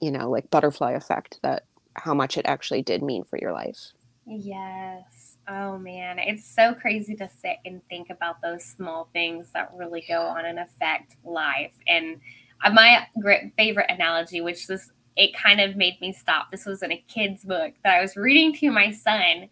you 0.00 0.10
know 0.10 0.28
like 0.30 0.50
butterfly 0.50 0.92
effect 0.92 1.38
that 1.42 1.62
how 1.96 2.12
much 2.12 2.36
it 2.36 2.44
actually 2.46 2.82
did 2.82 3.02
mean 3.02 3.24
for 3.24 3.38
your 3.40 3.52
life 3.52 3.92
Yes. 4.26 5.36
Oh 5.46 5.76
man, 5.78 6.18
it's 6.18 6.48
so 6.48 6.72
crazy 6.74 7.14
to 7.16 7.28
sit 7.28 7.58
and 7.66 7.82
think 7.90 8.08
about 8.08 8.40
those 8.40 8.64
small 8.64 9.10
things 9.12 9.50
that 9.52 9.70
really 9.74 10.02
go 10.08 10.22
on 10.22 10.46
and 10.46 10.58
affect 10.58 11.16
life. 11.24 11.74
And 11.86 12.20
uh, 12.64 12.70
my 12.70 13.06
great 13.20 13.52
favorite 13.54 13.90
analogy, 13.90 14.40
which 14.40 14.66
this 14.66 14.90
it 15.16 15.34
kind 15.34 15.60
of 15.60 15.76
made 15.76 16.00
me 16.00 16.12
stop. 16.12 16.50
This 16.50 16.66
was 16.66 16.82
in 16.82 16.92
a 16.92 17.04
kid's 17.08 17.44
book 17.44 17.74
that 17.84 17.96
I 17.98 18.00
was 18.02 18.16
reading 18.16 18.52
to 18.54 18.70
my 18.70 18.90
son. 18.90 19.48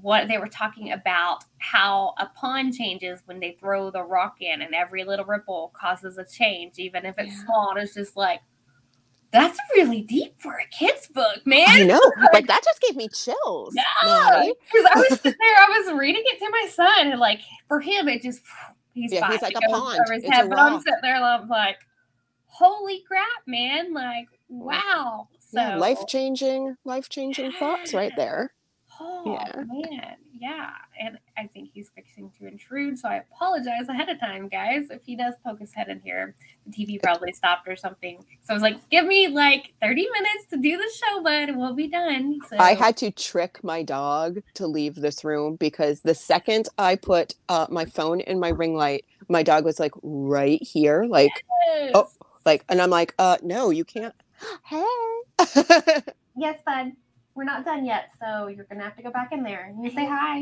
What 0.00 0.28
they 0.28 0.38
were 0.38 0.46
talking 0.46 0.92
about 0.92 1.44
how 1.58 2.14
a 2.18 2.26
pond 2.26 2.74
changes 2.74 3.20
when 3.24 3.40
they 3.40 3.56
throw 3.58 3.90
the 3.90 4.02
rock 4.04 4.36
in, 4.40 4.62
and 4.62 4.74
every 4.74 5.02
little 5.04 5.24
ripple 5.24 5.72
causes 5.78 6.18
a 6.18 6.24
change, 6.24 6.78
even 6.78 7.04
if 7.04 7.16
it's 7.18 7.32
Yeah. 7.36 7.44
small. 7.44 7.70
And 7.74 7.80
it's 7.82 7.94
just 7.94 8.16
like 8.16 8.40
that's 9.32 9.58
really 9.74 10.02
deep 10.02 10.34
for 10.38 10.52
a 10.58 10.66
kid's 10.70 11.08
book, 11.08 11.44
man. 11.46 11.66
i 11.68 11.84
know 11.84 12.00
like 12.32 12.46
that 12.46 12.62
just 12.62 12.80
gave 12.82 12.94
me 12.96 13.08
chills 13.08 13.74
Yeah, 13.74 13.82
Maddie. 14.30 14.54
because 14.70 14.86
I 14.94 14.98
was 14.98 15.18
there, 15.24 15.34
I 15.58 15.82
was 15.82 15.98
reading 15.98 16.22
it 16.26 16.38
to 16.38 16.50
my 16.50 16.66
son, 16.70 17.08
and 17.12 17.18
like 17.20 17.40
for 17.66 17.80
him, 17.80 18.08
it 18.08 18.22
just 18.22 18.42
he's 18.92 19.10
Yeah, 19.10 19.32
he's 19.32 19.42
like 19.42 19.56
a 19.56 19.60
pond. 19.62 19.98
over 20.04 20.12
his 20.12 20.22
It's 20.22 20.30
a 20.30 20.42
head, 20.42 20.50
but 20.50 20.58
I'm 20.58 20.80
sitting 20.80 20.94
there, 21.02 21.16
I'm 21.16 21.48
like, 21.48 21.78
holy 22.46 23.02
crap, 23.08 23.24
man! 23.46 23.94
Like, 23.94 24.28
wow. 24.60 25.28
So 25.40 25.60
yeah, 25.60 25.76
life 25.76 26.06
changing 26.06 26.76
life 26.84 27.08
changing 27.08 27.52
thoughts 27.52 27.94
right 27.94 28.12
there 28.16 28.52
Oh 29.00 29.22
Yeah. 29.24 29.62
man, 29.64 30.16
yeah. 30.38 30.70
And 31.00 31.18
I 31.36 31.46
think 31.46 31.70
he's 31.72 31.90
fixing 31.94 32.30
to 32.38 32.46
intrude, 32.46 32.98
so 32.98 33.08
I 33.08 33.16
apologize 33.16 33.88
ahead 33.88 34.08
of 34.08 34.20
time, 34.20 34.48
guys. 34.48 34.90
If 34.90 35.02
he 35.04 35.16
does 35.16 35.34
poke 35.44 35.60
his 35.60 35.72
head 35.74 35.88
in 35.88 36.00
here, 36.00 36.34
the 36.66 36.72
TV 36.72 37.02
probably 37.02 37.32
stopped 37.32 37.66
or 37.68 37.76
something. 37.76 38.24
So 38.42 38.52
I 38.52 38.54
was 38.54 38.62
like, 38.62 38.88
give 38.90 39.06
me 39.06 39.28
like 39.28 39.72
30 39.80 40.08
minutes 40.12 40.46
to 40.50 40.56
do 40.56 40.76
the 40.76 40.90
show, 40.94 41.22
bud, 41.22 41.48
and 41.48 41.58
we'll 41.58 41.74
be 41.74 41.88
done. 41.88 42.38
So 42.48 42.56
I 42.58 42.74
had 42.74 42.96
to 42.98 43.10
trick 43.10 43.62
my 43.64 43.82
dog 43.82 44.42
to 44.54 44.66
leave 44.66 44.96
this 44.96 45.24
room 45.24 45.56
because 45.56 46.00
the 46.00 46.14
second 46.14 46.68
I 46.78 46.96
put 46.96 47.34
uh, 47.48 47.66
my 47.70 47.84
phone 47.86 48.20
in 48.20 48.38
my 48.38 48.50
ring 48.50 48.76
light, 48.76 49.04
my 49.28 49.42
dog 49.42 49.64
was 49.64 49.80
like 49.80 49.92
right 50.02 50.62
here, 50.62 51.04
like 51.04 51.44
oh. 51.94 52.08
like, 52.44 52.64
and 52.68 52.80
I'm 52.80 52.90
like, 52.90 53.14
uh, 53.18 53.38
no, 53.42 53.70
you 53.70 53.84
can't. 53.84 54.14
Hey. 54.64 56.02
Yes, 56.36 56.60
bud. 56.64 56.92
We're 57.34 57.44
not 57.44 57.64
done 57.64 57.84
yet, 57.84 58.10
so 58.18 58.46
you're 58.46 58.64
gonna 58.64 58.84
have 58.84 58.96
to 58.96 59.02
go 59.02 59.10
back 59.10 59.32
in 59.32 59.42
there. 59.42 59.74
You 59.80 59.90
say 59.90 60.06
hi. 60.06 60.38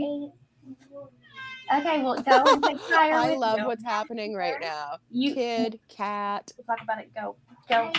Okay, 1.72 2.02
well 2.02 2.20
go 2.22 2.42
and 2.46 2.64
say 2.80 2.94
hi. 2.94 3.32
I 3.32 3.34
love 3.36 3.58
you. 3.58 3.66
what's 3.66 3.84
happening 3.84 4.34
right 4.34 4.60
now. 4.60 4.98
you 5.10 5.34
Kid, 5.34 5.80
cat. 5.88 6.52
We'll 6.56 6.64
talk 6.64 6.82
about 6.82 7.00
it. 7.00 7.14
Go, 7.14 7.36
go. 7.68 7.92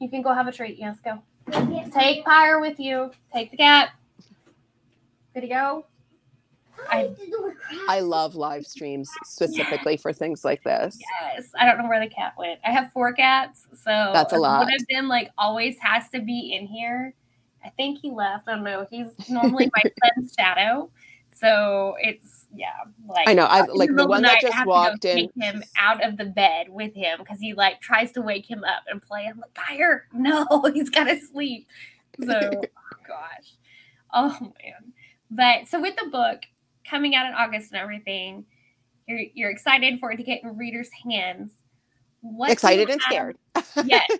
You 0.00 0.08
can 0.08 0.22
go 0.22 0.32
have 0.32 0.46
a 0.48 0.52
treat. 0.52 0.78
Yes, 0.78 0.98
go. 1.04 1.22
Take 1.92 2.24
Pyre 2.24 2.60
with 2.60 2.80
you. 2.80 3.12
Take 3.32 3.52
the 3.52 3.56
cat. 3.56 3.90
Good 5.34 5.42
to 5.42 5.48
go. 5.48 5.86
I- 6.88 7.10
I 7.88 8.00
love 8.00 8.34
live 8.34 8.66
streams 8.66 9.10
specifically 9.24 9.96
for 9.96 10.12
things 10.12 10.44
like 10.44 10.62
this. 10.62 10.98
Yes. 11.20 11.50
I 11.58 11.66
don't 11.66 11.78
know 11.78 11.88
where 11.88 12.00
the 12.00 12.08
cat 12.08 12.34
went. 12.38 12.60
I 12.64 12.70
have 12.70 12.92
four 12.92 13.12
cats, 13.12 13.66
so 13.72 14.10
That's 14.12 14.32
a 14.32 14.38
lot. 14.38 14.64
One 14.64 14.74
of 14.74 14.86
them 14.88 15.08
like 15.08 15.30
always 15.38 15.78
has 15.80 16.08
to 16.10 16.20
be 16.20 16.54
in 16.54 16.66
here. 16.66 17.14
I 17.64 17.70
think 17.70 17.98
he 17.98 18.10
left. 18.10 18.48
I 18.48 18.54
don't 18.54 18.64
know. 18.64 18.86
He's 18.90 19.08
normally 19.28 19.70
my 19.74 19.82
son's 20.16 20.34
shadow, 20.38 20.90
so 21.32 21.96
it's 22.00 22.46
yeah. 22.54 22.68
Like 23.08 23.28
I 23.28 23.34
know. 23.34 23.44
I 23.44 23.60
uh, 23.60 23.66
like 23.74 23.94
the 23.94 24.04
of 24.04 24.08
one 24.08 24.22
that 24.22 24.40
just 24.40 24.54
have 24.54 24.62
to 24.62 24.66
go 24.66 24.70
walked 24.70 25.04
in. 25.04 25.16
Take 25.16 25.30
him 25.36 25.62
out 25.76 26.04
of 26.04 26.16
the 26.16 26.26
bed 26.26 26.68
with 26.68 26.94
him 26.94 27.18
because 27.18 27.40
he 27.40 27.54
like 27.54 27.80
tries 27.80 28.12
to 28.12 28.22
wake 28.22 28.48
him 28.48 28.62
up 28.64 28.84
and 28.88 29.02
play. 29.02 29.26
I'm 29.28 29.38
like, 29.38 29.54
Fire! 29.54 30.06
No, 30.12 30.46
he's 30.74 30.90
got 30.90 31.04
to 31.04 31.20
sleep. 31.20 31.66
So, 32.24 32.32
oh, 32.54 32.96
gosh, 33.06 33.54
oh 34.14 34.38
man. 34.40 34.92
But 35.30 35.66
so 35.66 35.80
with 35.80 35.96
the 35.96 36.08
book 36.08 36.44
coming 36.88 37.14
out 37.14 37.26
in 37.26 37.34
August 37.34 37.72
and 37.72 37.80
everything, 37.80 38.44
you're 39.06 39.20
you're 39.34 39.50
excited 39.50 40.00
for 40.00 40.12
it 40.12 40.16
to 40.16 40.22
get 40.22 40.42
in 40.42 40.56
readers' 40.56 40.90
hands. 41.08 41.52
What 42.20 42.50
Excited 42.50 42.88
and 42.88 43.00
scared. 43.00 43.36
yes. 43.84 44.10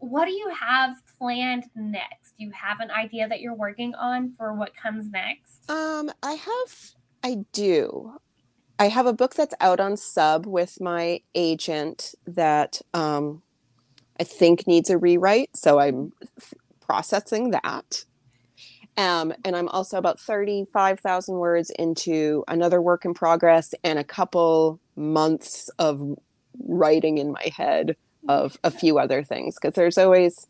What 0.00 0.26
do 0.26 0.32
you 0.32 0.50
have 0.50 0.94
planned 1.18 1.64
next? 1.74 2.36
Do 2.38 2.44
you 2.44 2.52
have 2.52 2.80
an 2.80 2.90
idea 2.90 3.28
that 3.28 3.40
you're 3.40 3.54
working 3.54 3.94
on 3.94 4.32
for 4.32 4.54
what 4.54 4.76
comes 4.76 5.10
next? 5.10 5.68
Um, 5.68 6.10
I 6.22 6.32
have, 6.34 6.90
I 7.24 7.44
do. 7.52 8.14
I 8.78 8.88
have 8.88 9.06
a 9.06 9.12
book 9.12 9.34
that's 9.34 9.54
out 9.60 9.80
on 9.80 9.96
sub 9.96 10.46
with 10.46 10.80
my 10.80 11.20
agent 11.34 12.14
that 12.26 12.80
um, 12.94 13.42
I 14.20 14.24
think 14.24 14.68
needs 14.68 14.88
a 14.88 14.98
rewrite. 14.98 15.50
So 15.56 15.80
I'm 15.80 16.12
processing 16.80 17.50
that. 17.50 18.04
Um, 18.98 19.32
and 19.44 19.54
I'm 19.54 19.68
also 19.68 19.96
about 19.96 20.18
35,000 20.18 21.36
words 21.36 21.70
into 21.78 22.44
another 22.48 22.82
work 22.82 23.04
in 23.04 23.14
progress 23.14 23.72
and 23.84 23.96
a 23.96 24.04
couple 24.04 24.80
months 24.96 25.70
of 25.78 26.18
writing 26.58 27.18
in 27.18 27.30
my 27.30 27.48
head 27.56 27.96
of 28.28 28.58
a 28.64 28.72
few 28.72 28.98
other 28.98 29.22
things 29.22 29.54
because 29.54 29.74
there's 29.74 29.96
always 29.96 30.48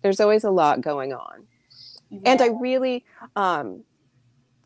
there's 0.00 0.20
always 0.20 0.42
a 0.42 0.50
lot 0.50 0.80
going 0.80 1.12
on 1.12 1.46
and 2.24 2.40
i 2.40 2.46
really 2.46 3.04
um 3.36 3.84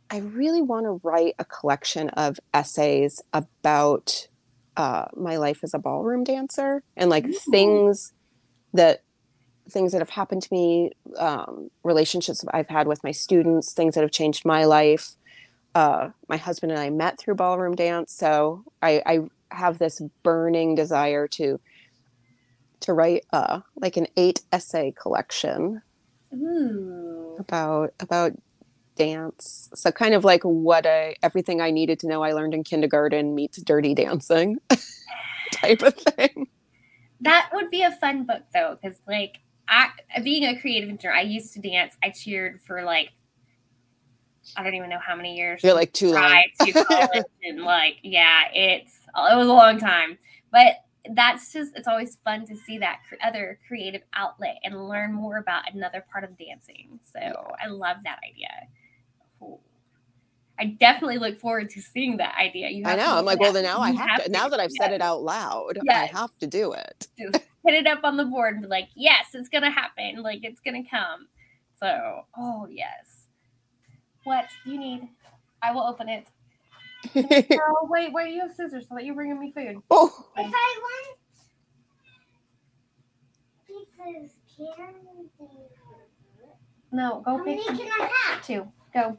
i 0.09 0.19
really 0.19 0.63
want 0.63 0.87
to 0.87 1.01
write 1.03 1.35
a 1.41 1.45
collection 1.45 2.09
of 2.11 2.39
essays 2.55 3.21
about 3.33 4.29
uh 4.77 5.07
my 5.17 5.37
life 5.37 5.65
as 5.65 5.75
a 5.75 5.79
ballroom 5.79 6.23
dancer 6.23 6.85
and 6.97 7.11
like 7.11 7.27
Ooh. 7.27 7.33
things 7.51 8.13
that 8.73 9.03
things 9.71 9.93
that 9.93 10.01
have 10.01 10.11
happened 10.11 10.43
to 10.43 10.53
me 10.53 10.91
um 11.19 11.71
relationships 11.83 12.45
i've 12.53 12.69
had 12.69 12.87
with 12.87 13.03
my 13.03 13.11
students 13.11 13.73
things 13.73 13.95
that 13.95 14.03
have 14.03 14.11
changed 14.11 14.45
my 14.45 14.65
life. 14.65 15.17
Uh 15.75 16.11
my 16.29 16.37
husband 16.37 16.71
and 16.73 16.81
i 16.81 16.91
met 16.91 17.19
through 17.19 17.35
ballroom 17.35 17.75
dance 17.75 18.13
so 18.13 18.65
i 18.83 19.03
i 19.07 19.21
have 19.51 19.79
this 19.79 20.01
burning 20.23 20.75
desire 20.75 21.27
to 21.27 21.59
to 22.81 22.93
write 22.93 23.25
uh 23.33 23.61
like 23.77 23.97
an 23.97 24.07
eight 24.17 24.43
essay 24.53 24.93
collection 25.01 25.83
Ooh. 26.35 27.37
about 27.39 27.95
about 28.01 28.33
dance. 28.97 29.71
So 29.75 29.91
kind 29.91 30.15
of 30.15 30.25
like 30.25 30.43
what 30.43 30.87
I 30.87 31.17
everything 31.23 31.61
i 31.61 31.71
needed 31.71 31.99
to 32.01 32.09
know 32.09 32.23
i 32.23 32.33
learned 32.33 32.55
in 32.55 32.65
kindergarten 32.65 33.35
meets 33.35 33.61
dirty 33.63 33.95
dancing 33.95 34.59
type 35.53 35.83
of 35.83 35.95
thing. 35.95 36.49
That 37.21 37.51
would 37.53 37.71
be 37.71 37.83
a 37.83 37.93
fun 37.93 38.27
book 38.27 38.43
though, 38.55 38.79
because 38.81 38.99
like 39.07 39.39
I 39.69 39.89
being 40.23 40.45
a 40.45 40.61
creative 40.61 40.89
engineer, 40.89 41.15
I 41.15 41.23
used 41.23 41.53
to 41.55 41.61
dance. 41.61 41.97
I 42.03 42.11
cheered 42.11 42.61
for 42.61 42.83
like 42.83 43.11
I 44.57 44.63
don't 44.63 44.75
even 44.75 44.91
know 44.91 44.99
how 44.99 45.17
many 45.17 45.37
years. 45.37 45.63
you're 45.63 45.75
like 45.75 45.93
too 45.93 46.13
long 46.13 46.43
to 46.61 46.73
college 46.85 47.25
and 47.43 47.63
like 47.63 47.97
yeah, 48.03 48.45
it's 48.53 48.93
it 49.17 49.37
was 49.37 49.47
a 49.47 49.53
long 49.53 49.79
time, 49.79 50.19
but 50.53 50.77
that's 51.11 51.53
just 51.53 51.77
it's 51.77 51.89
always 51.89 52.17
fun 52.25 52.47
to 52.47 52.57
see 52.57 52.79
that 52.79 52.99
other 53.23 53.59
creative 53.69 54.03
outlet 54.15 54.57
and 54.65 54.89
learn 54.89 55.13
more 55.13 55.39
about 55.39 55.73
another 55.73 56.05
part 56.11 56.25
of 56.25 56.37
dancing. 56.39 56.99
So 57.13 57.19
I 57.21 57.69
love 57.69 57.99
that 58.05 58.21
idea. 58.29 58.49
Cool. 60.59 60.67
I 60.69 60.77
definitely 60.79 61.19
look 61.19 61.39
forward 61.39 61.71
to 61.71 61.81
seeing 61.83 62.17
that 62.19 62.37
idea. 62.39 62.69
You 62.71 62.85
i 62.85 62.91
have 62.91 62.99
to 63.01 63.05
know 63.05 63.19
i'm 63.19 63.25
like 63.25 63.41
well 63.41 63.53
then 63.53 63.65
now 63.65 63.79
i 63.81 63.91
You 63.91 63.99
have, 63.99 64.25
to 64.25 64.31
now 64.31 64.49
that 64.49 64.61
i've 64.61 64.71
said 64.73 64.93
it 64.93 65.01
out 65.03 65.23
loud 65.23 65.79
i 65.91 66.05
have 66.07 66.37
to 66.39 66.47
do 66.47 66.73
it 66.73 67.09
Put 67.65 67.73
it 67.73 67.87
up 67.87 68.01
on 68.05 68.19
the 68.19 68.27
board 68.27 68.55
and 68.55 68.63
be 68.63 68.69
like, 68.69 68.89
yes, 68.95 69.29
it's 69.33 69.49
gonna 69.49 69.71
happen. 69.71 70.23
Like 70.23 70.41
it's 70.43 70.61
gonna 70.61 70.83
come. 70.89 71.29
So, 71.81 72.21
oh 72.37 72.69
yes. 72.71 73.27
What 74.25 74.47
do 74.65 74.71
you 74.73 74.79
need? 74.79 75.09
I 75.63 75.73
will 75.73 75.83
open 75.83 76.09
it. 76.11 76.27
Oh 77.59 77.87
wait, 77.91 78.13
wait, 78.13 78.35
you 78.35 78.43
have 78.43 78.55
scissors. 78.55 78.87
So 78.89 78.95
that 78.97 79.05
you're 79.07 79.15
bringing 79.15 79.41
me 79.41 79.51
food. 79.53 79.79
oh 79.91 80.27
If 80.37 80.53
I 80.55 80.81
want 80.83 81.19
pizzas, 83.67 84.31
candy, 84.57 85.31
No, 86.93 87.23
go 87.25 87.39
how 87.39 87.45
pick 87.45 87.57
many 87.67 87.79
can 87.79 87.89
I 88.01 88.11
have? 88.27 88.47
two. 88.47 88.67
Go 88.93 89.17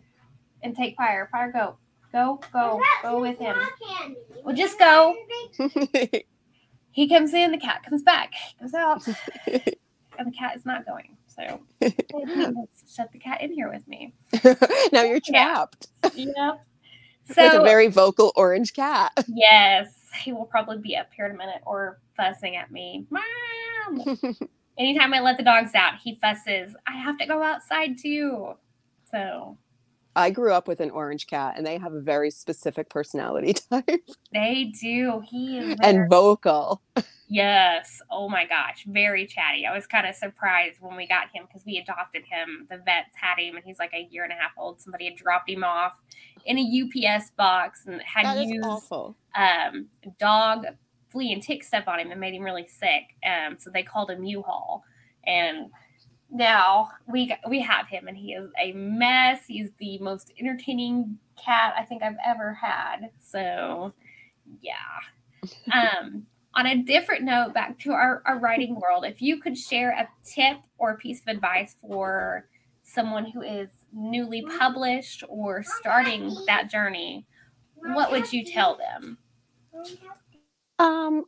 and 0.66 0.76
take 0.76 0.98
fire. 0.98 1.30
Fire, 1.32 1.52
go, 1.52 1.78
go, 2.12 2.42
go, 2.52 2.82
go 3.02 3.22
with 3.22 3.38
him. 3.40 3.56
Well, 4.44 4.56
just 4.56 4.78
go. 4.80 5.16
He 6.92 7.10
comes 7.10 7.34
in. 7.34 7.52
The 7.52 7.58
cat 7.58 7.84
comes 7.84 8.04
back. 8.04 8.32
Goes 8.62 8.74
out, 8.74 9.06
and 9.48 10.28
the 10.28 10.32
cat 10.32 10.56
is 10.56 10.66
not 10.66 10.86
going. 10.86 11.18
So 11.28 11.60
shut 12.90 13.12
the 13.12 13.20
cat 13.20 13.42
in 13.42 13.52
here 13.52 13.70
with 13.70 13.86
me. 13.86 14.14
now 14.94 15.02
you're 15.04 15.20
Yeah. 15.28 15.66
trapped 15.66 15.88
Yep. 16.16 16.66
It's 17.28 17.38
a 17.38 17.60
very 17.64 17.88
vocal 17.88 18.32
orange 18.38 18.72
cat. 18.74 19.12
yes, 19.28 19.90
he 20.24 20.32
will 20.32 20.46
probably 20.46 20.78
be 20.78 20.96
up 20.96 21.08
here 21.14 21.26
in 21.26 21.34
a 21.34 21.38
minute 21.38 21.62
or 21.66 22.00
fussing 22.16 22.56
at 22.56 22.72
me. 22.72 23.06
Mom. 23.10 24.16
Anytime 24.78 25.14
I 25.14 25.20
let 25.20 25.36
the 25.36 25.44
dogs 25.44 25.76
out, 25.76 25.96
he 26.02 26.16
fusses. 26.22 26.78
I 26.88 26.94
have 26.96 27.18
to 27.18 27.26
go 27.26 27.44
outside 27.44 27.98
too. 28.02 28.54
So 29.12 29.58
I 30.16 30.30
grew 30.30 30.54
up 30.54 30.68
with 30.68 30.80
an 30.80 30.92
orange 30.92 31.28
cat, 31.28 31.56
and 31.58 31.66
they 31.66 31.78
have 31.78 31.94
a 31.94 32.00
very 32.00 32.32
specific 32.32 32.90
personality 32.90 33.54
type 33.70 34.02
they 34.34 34.72
do. 34.82 35.22
He 35.28 35.58
is 35.58 35.76
very, 35.76 35.78
and 35.82 36.10
vocal. 36.10 36.82
yes. 37.28 38.02
Oh 38.10 38.30
my 38.30 38.46
gosh, 38.46 38.86
very 38.88 39.26
chatty. 39.28 39.66
I 39.66 39.76
was 39.76 39.86
kind 39.88 40.08
of 40.08 40.16
surprised 40.16 40.78
when 40.80 40.96
we 40.96 41.08
got 41.08 41.30
him 41.34 41.46
because 41.48 41.66
we 41.66 41.78
adopted 41.78 42.24
him. 42.24 42.68
The 42.70 42.78
vets 42.78 43.16
had 43.20 43.38
him, 43.38 43.56
and 43.56 43.66
he's 43.66 43.80
like 43.80 43.94
a 43.94 44.08
year 44.10 44.24
and 44.24 44.32
a 44.32 44.36
half 44.36 44.52
old. 44.58 44.82
Somebody 44.82 45.06
had 45.06 45.16
dropped 45.16 45.50
him 45.50 45.64
off 45.64 45.98
in 46.46 46.58
a 46.58 46.62
UPS 46.62 47.32
box 47.32 47.86
and 47.86 48.02
had 48.02 48.26
That 48.26 48.46
used 48.46 48.92
um, 49.36 49.88
dog 50.20 50.66
flea 51.10 51.34
and 51.34 51.42
tick 51.42 51.64
stuff 51.64 51.88
on 51.88 52.00
him 52.00 52.12
and 52.12 52.20
made 52.20 52.34
him 52.34 52.44
really 52.44 52.68
sick. 52.68 53.16
Um, 53.26 53.58
so 53.58 53.70
they 53.70 53.84
called 53.84 54.12
him 54.12 54.24
U-Haul, 54.24 54.84
and 55.26 55.72
now 56.32 56.90
we 57.08 57.36
we 57.48 57.62
have 57.62 57.88
him, 57.88 58.08
and 58.08 58.18
he 58.18 58.34
is 58.34 58.50
a 58.62 58.74
mess. 58.74 59.42
He's 59.48 59.70
the 59.80 59.98
most 60.00 60.32
entertaining 60.40 61.18
cat 61.44 61.74
I 61.78 61.84
think 61.84 62.04
I've 62.04 62.18
ever 62.26 62.54
had. 62.54 63.10
So, 63.20 63.94
yeah. 64.62 64.74
Um, 65.72 66.26
on 66.56 66.66
a 66.66 66.82
different 66.82 67.24
note, 67.24 67.54
back 67.54 67.78
to 67.80 67.92
our, 67.92 68.24
our 68.26 68.40
writing 68.40 68.80
world, 68.80 69.06
if 69.06 69.22
you 69.22 69.40
could 69.40 69.56
share 69.56 69.92
a 69.92 70.08
tip 70.24 70.58
or 70.80 70.92
a 70.92 70.98
piece 70.98 71.22
of 71.22 71.28
advice 71.28 71.76
for 71.80 72.48
someone 72.82 73.26
who 73.26 73.42
is 73.42 73.70
newly 73.94 74.42
published 74.58 75.24
or 75.28 75.64
starting 75.64 76.36
that 76.48 76.72
journey, 76.72 77.28
what 77.76 78.12
would 78.12 78.32
you 78.34 78.44
tell 78.44 78.76
them? 78.76 79.18
Um, 80.80 81.26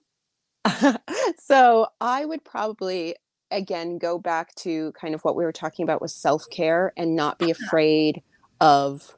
so 1.39 1.87
I 1.99 2.25
would 2.25 2.43
probably 2.43 3.15
again 3.51 3.97
go 3.97 4.17
back 4.19 4.53
to 4.55 4.91
kind 4.99 5.15
of 5.15 5.21
what 5.21 5.35
we 5.35 5.43
were 5.43 5.51
talking 5.51 5.83
about 5.83 6.01
with 6.01 6.11
self 6.11 6.49
care 6.49 6.93
and 6.97 7.15
not 7.15 7.39
be 7.39 7.51
afraid 7.51 8.21
of 8.61 9.17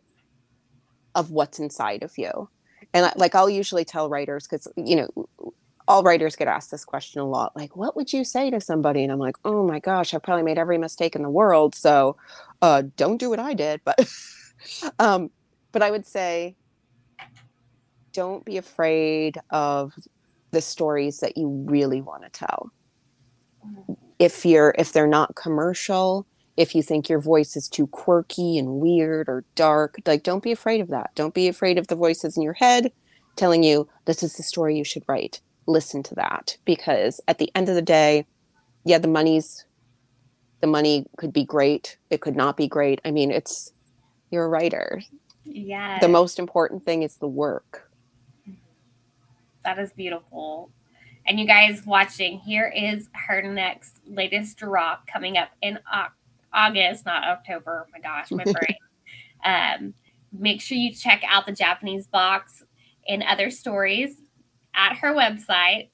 of 1.15 1.31
what's 1.31 1.59
inside 1.59 2.03
of 2.03 2.17
you. 2.17 2.49
And 2.93 3.11
like 3.15 3.35
I'll 3.35 3.49
usually 3.49 3.85
tell 3.85 4.09
writers 4.09 4.47
because 4.47 4.67
you 4.75 4.95
know 4.95 5.53
all 5.87 6.03
writers 6.03 6.35
get 6.35 6.47
asked 6.47 6.69
this 6.69 6.85
question 6.85 7.19
a 7.19 7.27
lot 7.27 7.55
like 7.55 7.75
what 7.75 7.95
would 7.95 8.13
you 8.13 8.23
say 8.23 8.51
to 8.51 8.61
somebody? 8.61 9.03
And 9.03 9.11
i'm 9.11 9.17
like 9.19 9.37
oh 9.43 9.65
my 9.67 9.79
gosh 9.79 10.13
i've 10.13 10.21
probably 10.21 10.43
made 10.43 10.59
every 10.59 10.77
mistake 10.77 11.15
in 11.15 11.23
the 11.23 11.29
world 11.29 11.73
so 11.73 12.15
uh, 12.61 12.83
don't 12.95 13.17
do 13.17 13.29
what 13.29 13.39
i 13.39 13.53
did 13.53 13.81
but 13.83 14.07
um, 14.99 15.31
but 15.71 15.81
i 15.81 15.89
would 15.89 16.05
say 16.05 16.55
don't 18.13 18.45
be 18.45 18.57
afraid 18.57 19.39
of 19.49 19.93
the 20.51 20.61
stories 20.61 21.19
that 21.19 21.37
you 21.37 21.47
really 21.67 22.01
want 22.01 22.23
to 22.23 22.29
tell 22.29 22.71
if 24.19 24.45
you're 24.45 24.75
if 24.77 24.91
they're 24.91 25.07
not 25.07 25.35
commercial 25.35 26.27
if 26.57 26.75
you 26.75 26.83
think 26.83 27.07
your 27.07 27.21
voice 27.21 27.55
is 27.55 27.69
too 27.69 27.87
quirky 27.87 28.57
and 28.57 28.81
weird 28.81 29.29
or 29.29 29.45
dark 29.55 29.95
like 30.05 30.23
don't 30.23 30.43
be 30.43 30.51
afraid 30.51 30.81
of 30.81 30.89
that. 30.89 31.09
Don't 31.15 31.33
be 31.33 31.47
afraid 31.47 31.77
of 31.77 31.87
the 31.87 31.95
voices 31.95 32.35
in 32.35 32.43
your 32.43 32.53
head 32.53 32.91
telling 33.37 33.63
you 33.63 33.87
this 34.05 34.21
is 34.21 34.35
the 34.35 34.43
story 34.43 34.77
you 34.77 34.83
should 34.83 35.03
write. 35.07 35.39
Listen 35.67 36.03
to 36.03 36.15
that 36.15 36.57
because 36.65 37.21
at 37.29 37.37
the 37.37 37.49
end 37.55 37.69
of 37.69 37.75
the 37.75 37.81
day 37.81 38.27
yeah 38.83 38.97
the 38.97 39.07
money's 39.07 39.65
the 40.59 40.67
money 40.67 41.05
could 41.17 41.31
be 41.31 41.45
great. 41.45 41.97
It 42.09 42.19
could 42.19 42.35
not 42.35 42.57
be 42.57 42.67
great. 42.67 42.99
I 43.05 43.11
mean 43.11 43.31
it's 43.31 43.71
you're 44.29 44.45
a 44.45 44.49
writer. 44.49 45.01
Yeah, 45.45 45.99
the 45.99 46.09
most 46.09 46.37
important 46.37 46.83
thing 46.83 47.03
is 47.03 47.15
the 47.15 47.27
work. 47.27 47.89
That 49.63 49.79
is 49.79 49.91
beautiful. 49.93 50.71
And 51.29 51.39
you 51.39 51.45
guys 51.45 51.83
watching, 51.85 52.39
here 52.39 52.73
is 52.75 53.07
her 53.13 53.43
next 53.43 53.99
latest 54.07 54.57
drop 54.57 55.05
coming 55.05 55.37
up 55.37 55.49
in 55.61 55.77
August, 56.51 57.05
not 57.05 57.23
October. 57.23 57.85
Oh 57.85 57.91
my 57.93 57.99
gosh, 57.99 58.31
my 58.31 58.43
brain. 58.51 58.75
um, 59.45 59.93
make 60.33 60.59
sure 60.59 60.75
you 60.75 60.91
check 60.91 61.21
out 61.29 61.45
the 61.45 61.51
Japanese 61.51 62.07
box 62.07 62.63
and 63.07 63.21
other 63.21 63.51
stories 63.51 64.23
at 64.73 64.95
her 64.97 65.13
website. 65.13 65.89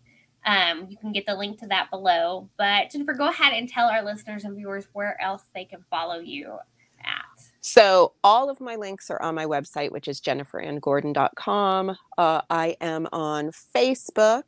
Um, 0.45 0.87
you 0.89 0.95
can 0.95 1.11
get 1.11 1.25
the 1.25 1.35
link 1.35 1.59
to 1.59 1.67
that 1.67 1.89
below. 1.89 2.49
But 2.57 2.91
Jennifer, 2.91 3.13
go 3.13 3.27
ahead 3.27 3.51
and 3.51 3.67
tell 3.67 3.89
our 3.89 4.05
listeners 4.05 4.45
and 4.45 4.55
viewers 4.55 4.87
where 4.93 5.21
else 5.21 5.43
they 5.53 5.65
can 5.65 5.83
follow 5.89 6.19
you 6.19 6.59
at. 7.03 7.43
So 7.59 8.13
all 8.23 8.49
of 8.49 8.61
my 8.61 8.77
links 8.77 9.09
are 9.09 9.21
on 9.21 9.35
my 9.35 9.45
website, 9.45 9.91
which 9.91 10.07
is 10.07 10.21
jenniferannegordon.com. 10.21 11.97
Uh, 12.17 12.41
I 12.49 12.77
am 12.79 13.07
on 13.11 13.51
Facebook, 13.75 14.43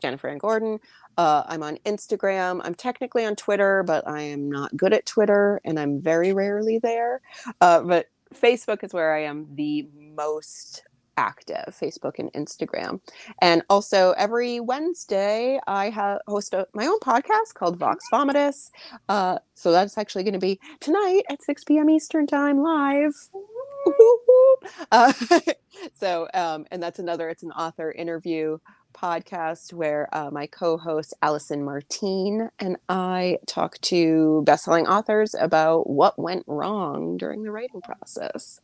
Jennifer 0.00 0.28
Anne 0.28 0.38
Gordon. 0.38 0.78
Uh, 1.16 1.44
I'm 1.46 1.62
on 1.62 1.76
Instagram. 1.84 2.60
I'm 2.64 2.74
technically 2.74 3.24
on 3.24 3.36
Twitter, 3.36 3.82
but 3.82 4.06
I 4.08 4.22
am 4.22 4.50
not 4.50 4.76
good 4.76 4.92
at 4.92 5.06
Twitter, 5.06 5.60
and 5.64 5.78
I'm 5.78 6.00
very 6.00 6.32
rarely 6.32 6.78
there. 6.78 7.20
Uh, 7.60 7.80
but 7.82 8.06
Facebook 8.34 8.84
is 8.84 8.92
where 8.92 9.14
I 9.14 9.24
am 9.24 9.46
the 9.54 9.88
most 9.94 10.82
active 11.16 11.76
facebook 11.78 12.18
and 12.18 12.32
instagram 12.32 12.98
and 13.42 13.62
also 13.68 14.14
every 14.16 14.58
wednesday 14.58 15.60
i 15.66 15.90
have 15.90 16.18
host 16.26 16.54
a, 16.54 16.66
my 16.72 16.86
own 16.86 16.98
podcast 17.00 17.52
called 17.52 17.78
vox 17.78 18.02
vomitus 18.10 18.70
uh, 19.10 19.36
so 19.60 19.72
that's 19.72 19.98
actually 19.98 20.24
going 20.24 20.32
to 20.32 20.38
be 20.38 20.58
tonight 20.80 21.22
at 21.28 21.42
6 21.42 21.64
p.m. 21.64 21.90
Eastern 21.90 22.26
Time 22.26 22.62
live. 22.62 23.12
Uh, 24.90 25.12
so, 25.92 26.28
um, 26.32 26.64
and 26.70 26.82
that's 26.82 26.98
another, 26.98 27.28
it's 27.28 27.42
an 27.42 27.52
author 27.52 27.92
interview 27.92 28.58
podcast 28.92 29.72
where 29.72 30.08
uh, 30.12 30.30
my 30.30 30.46
co 30.46 30.76
host 30.76 31.14
Allison 31.22 31.64
Martine 31.64 32.50
and 32.58 32.76
I 32.88 33.38
talk 33.46 33.78
to 33.82 34.42
bestselling 34.46 34.86
authors 34.86 35.34
about 35.38 35.88
what 35.88 36.18
went 36.18 36.44
wrong 36.46 37.16
during 37.16 37.42
the 37.42 37.50
writing 37.50 37.80
process. 37.82 38.60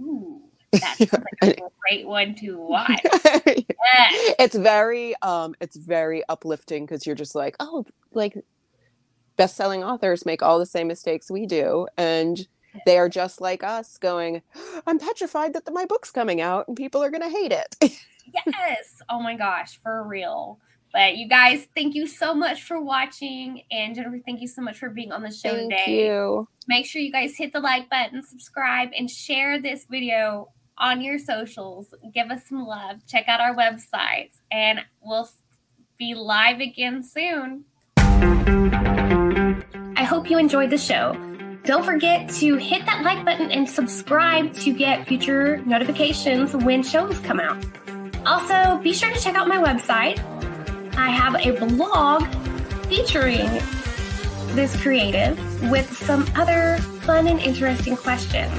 Ooh, 0.00 0.42
that's 0.72 1.00
like 1.42 1.58
a 1.58 1.70
great 1.88 2.06
one 2.06 2.34
to 2.36 2.58
watch. 2.58 3.00
Yes. 3.94 4.34
it's 4.38 4.56
very 4.56 5.14
um 5.22 5.54
it's 5.60 5.76
very 5.76 6.22
uplifting 6.28 6.86
because 6.86 7.06
you're 7.06 7.14
just 7.14 7.34
like 7.34 7.56
oh 7.60 7.84
like 8.12 8.36
best-selling 9.36 9.84
authors 9.84 10.24
make 10.26 10.42
all 10.42 10.58
the 10.58 10.66
same 10.66 10.88
mistakes 10.88 11.30
we 11.30 11.46
do 11.46 11.86
and 11.96 12.46
they 12.86 12.98
are 12.98 13.08
just 13.08 13.40
like 13.40 13.62
us 13.62 13.98
going 13.98 14.42
i'm 14.86 14.98
petrified 14.98 15.52
that 15.52 15.64
the, 15.64 15.72
my 15.72 15.84
book's 15.84 16.10
coming 16.10 16.40
out 16.40 16.66
and 16.68 16.76
people 16.76 17.02
are 17.02 17.10
going 17.10 17.22
to 17.22 17.28
hate 17.28 17.52
it 17.52 17.76
yes. 18.32 19.02
Oh 19.08 19.20
my 19.20 19.36
gosh, 19.36 19.78
for 19.82 20.02
real. 20.02 20.58
But 20.92 21.16
you 21.16 21.28
guys, 21.28 21.66
thank 21.74 21.96
you 21.96 22.06
so 22.06 22.34
much 22.34 22.62
for 22.62 22.80
watching. 22.80 23.62
And 23.70 23.96
Jennifer, 23.96 24.18
thank 24.24 24.40
you 24.40 24.46
so 24.46 24.62
much 24.62 24.78
for 24.78 24.90
being 24.90 25.10
on 25.10 25.22
the 25.22 25.32
show 25.32 25.50
today. 25.50 25.68
thank 25.68 25.70
today. 25.70 26.06
you 26.06 26.48
Make 26.66 26.86
sure 26.86 27.02
you 27.02 27.12
guys 27.12 27.36
hit 27.36 27.52
the 27.52 27.60
like 27.60 27.90
button, 27.90 28.22
subscribe, 28.22 28.88
and 28.96 29.10
share 29.10 29.60
this 29.60 29.84
video 29.90 30.48
on 30.78 31.02
your 31.02 31.18
socials. 31.18 31.92
Give 32.14 32.30
us 32.30 32.46
some 32.48 32.64
love. 32.64 33.06
Check 33.06 33.28
out 33.28 33.40
our 33.40 33.54
websites, 33.54 34.40
and 34.50 34.80
we'll 35.02 35.28
be 35.98 36.14
live 36.14 36.60
again 36.60 37.02
soon. 37.02 37.64
I 37.96 40.04
hope 40.04 40.30
you 40.30 40.38
enjoyed 40.38 40.70
the 40.70 40.78
show. 40.78 41.12
Don't 41.64 41.84
forget 41.84 42.28
to 42.30 42.56
hit 42.56 42.84
that 42.86 43.02
like 43.04 43.24
button 43.24 43.50
and 43.50 43.68
subscribe 43.68 44.52
to 44.54 44.72
get 44.72 45.06
future 45.06 45.58
notifications 45.64 46.54
when 46.54 46.82
shows 46.82 47.18
come 47.20 47.40
out. 47.40 47.64
Also, 48.26 48.78
be 48.82 48.92
sure 48.92 49.12
to 49.12 49.20
check 49.20 49.34
out 49.34 49.48
my 49.48 49.58
website. 49.58 50.18
I 50.96 51.10
have 51.10 51.34
a 51.34 51.66
blog 51.66 52.26
featuring 52.86 53.50
this 54.54 54.80
creative 54.80 55.38
with 55.70 55.92
some 55.96 56.26
other 56.36 56.78
fun 57.02 57.26
and 57.26 57.40
interesting 57.40 57.96
questions. 57.96 58.52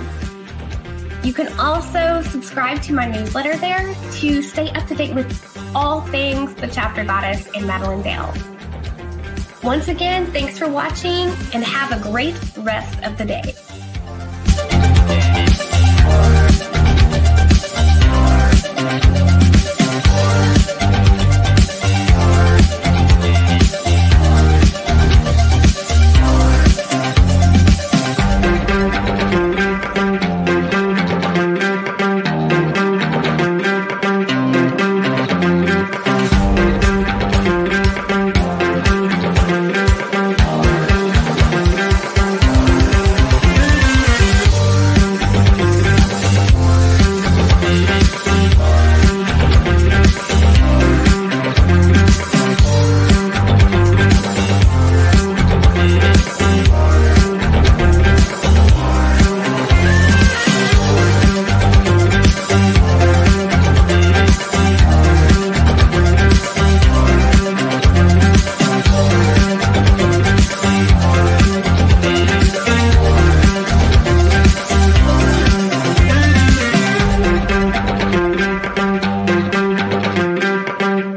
You 1.23 1.33
can 1.33 1.47
also 1.59 2.21
subscribe 2.21 2.81
to 2.83 2.93
my 2.93 3.07
newsletter 3.07 3.55
there 3.57 3.95
to 4.17 4.43
stay 4.43 4.69
up 4.71 4.87
to 4.87 4.95
date 4.95 5.15
with 5.15 5.73
all 5.75 6.01
things 6.01 6.53
the 6.55 6.67
chapter 6.67 7.03
goddess 7.03 7.47
and 7.55 7.65
Madilynn 7.65 8.03
Dale. 8.03 8.33
Once 9.63 9.87
again, 9.87 10.27
thanks 10.27 10.59
for 10.59 10.67
watching 10.67 11.29
and 11.53 11.63
have 11.63 11.91
a 11.91 11.99
great 12.11 12.35
rest 12.57 13.01
of 13.03 13.17
the 13.17 13.25
day. 13.25 13.55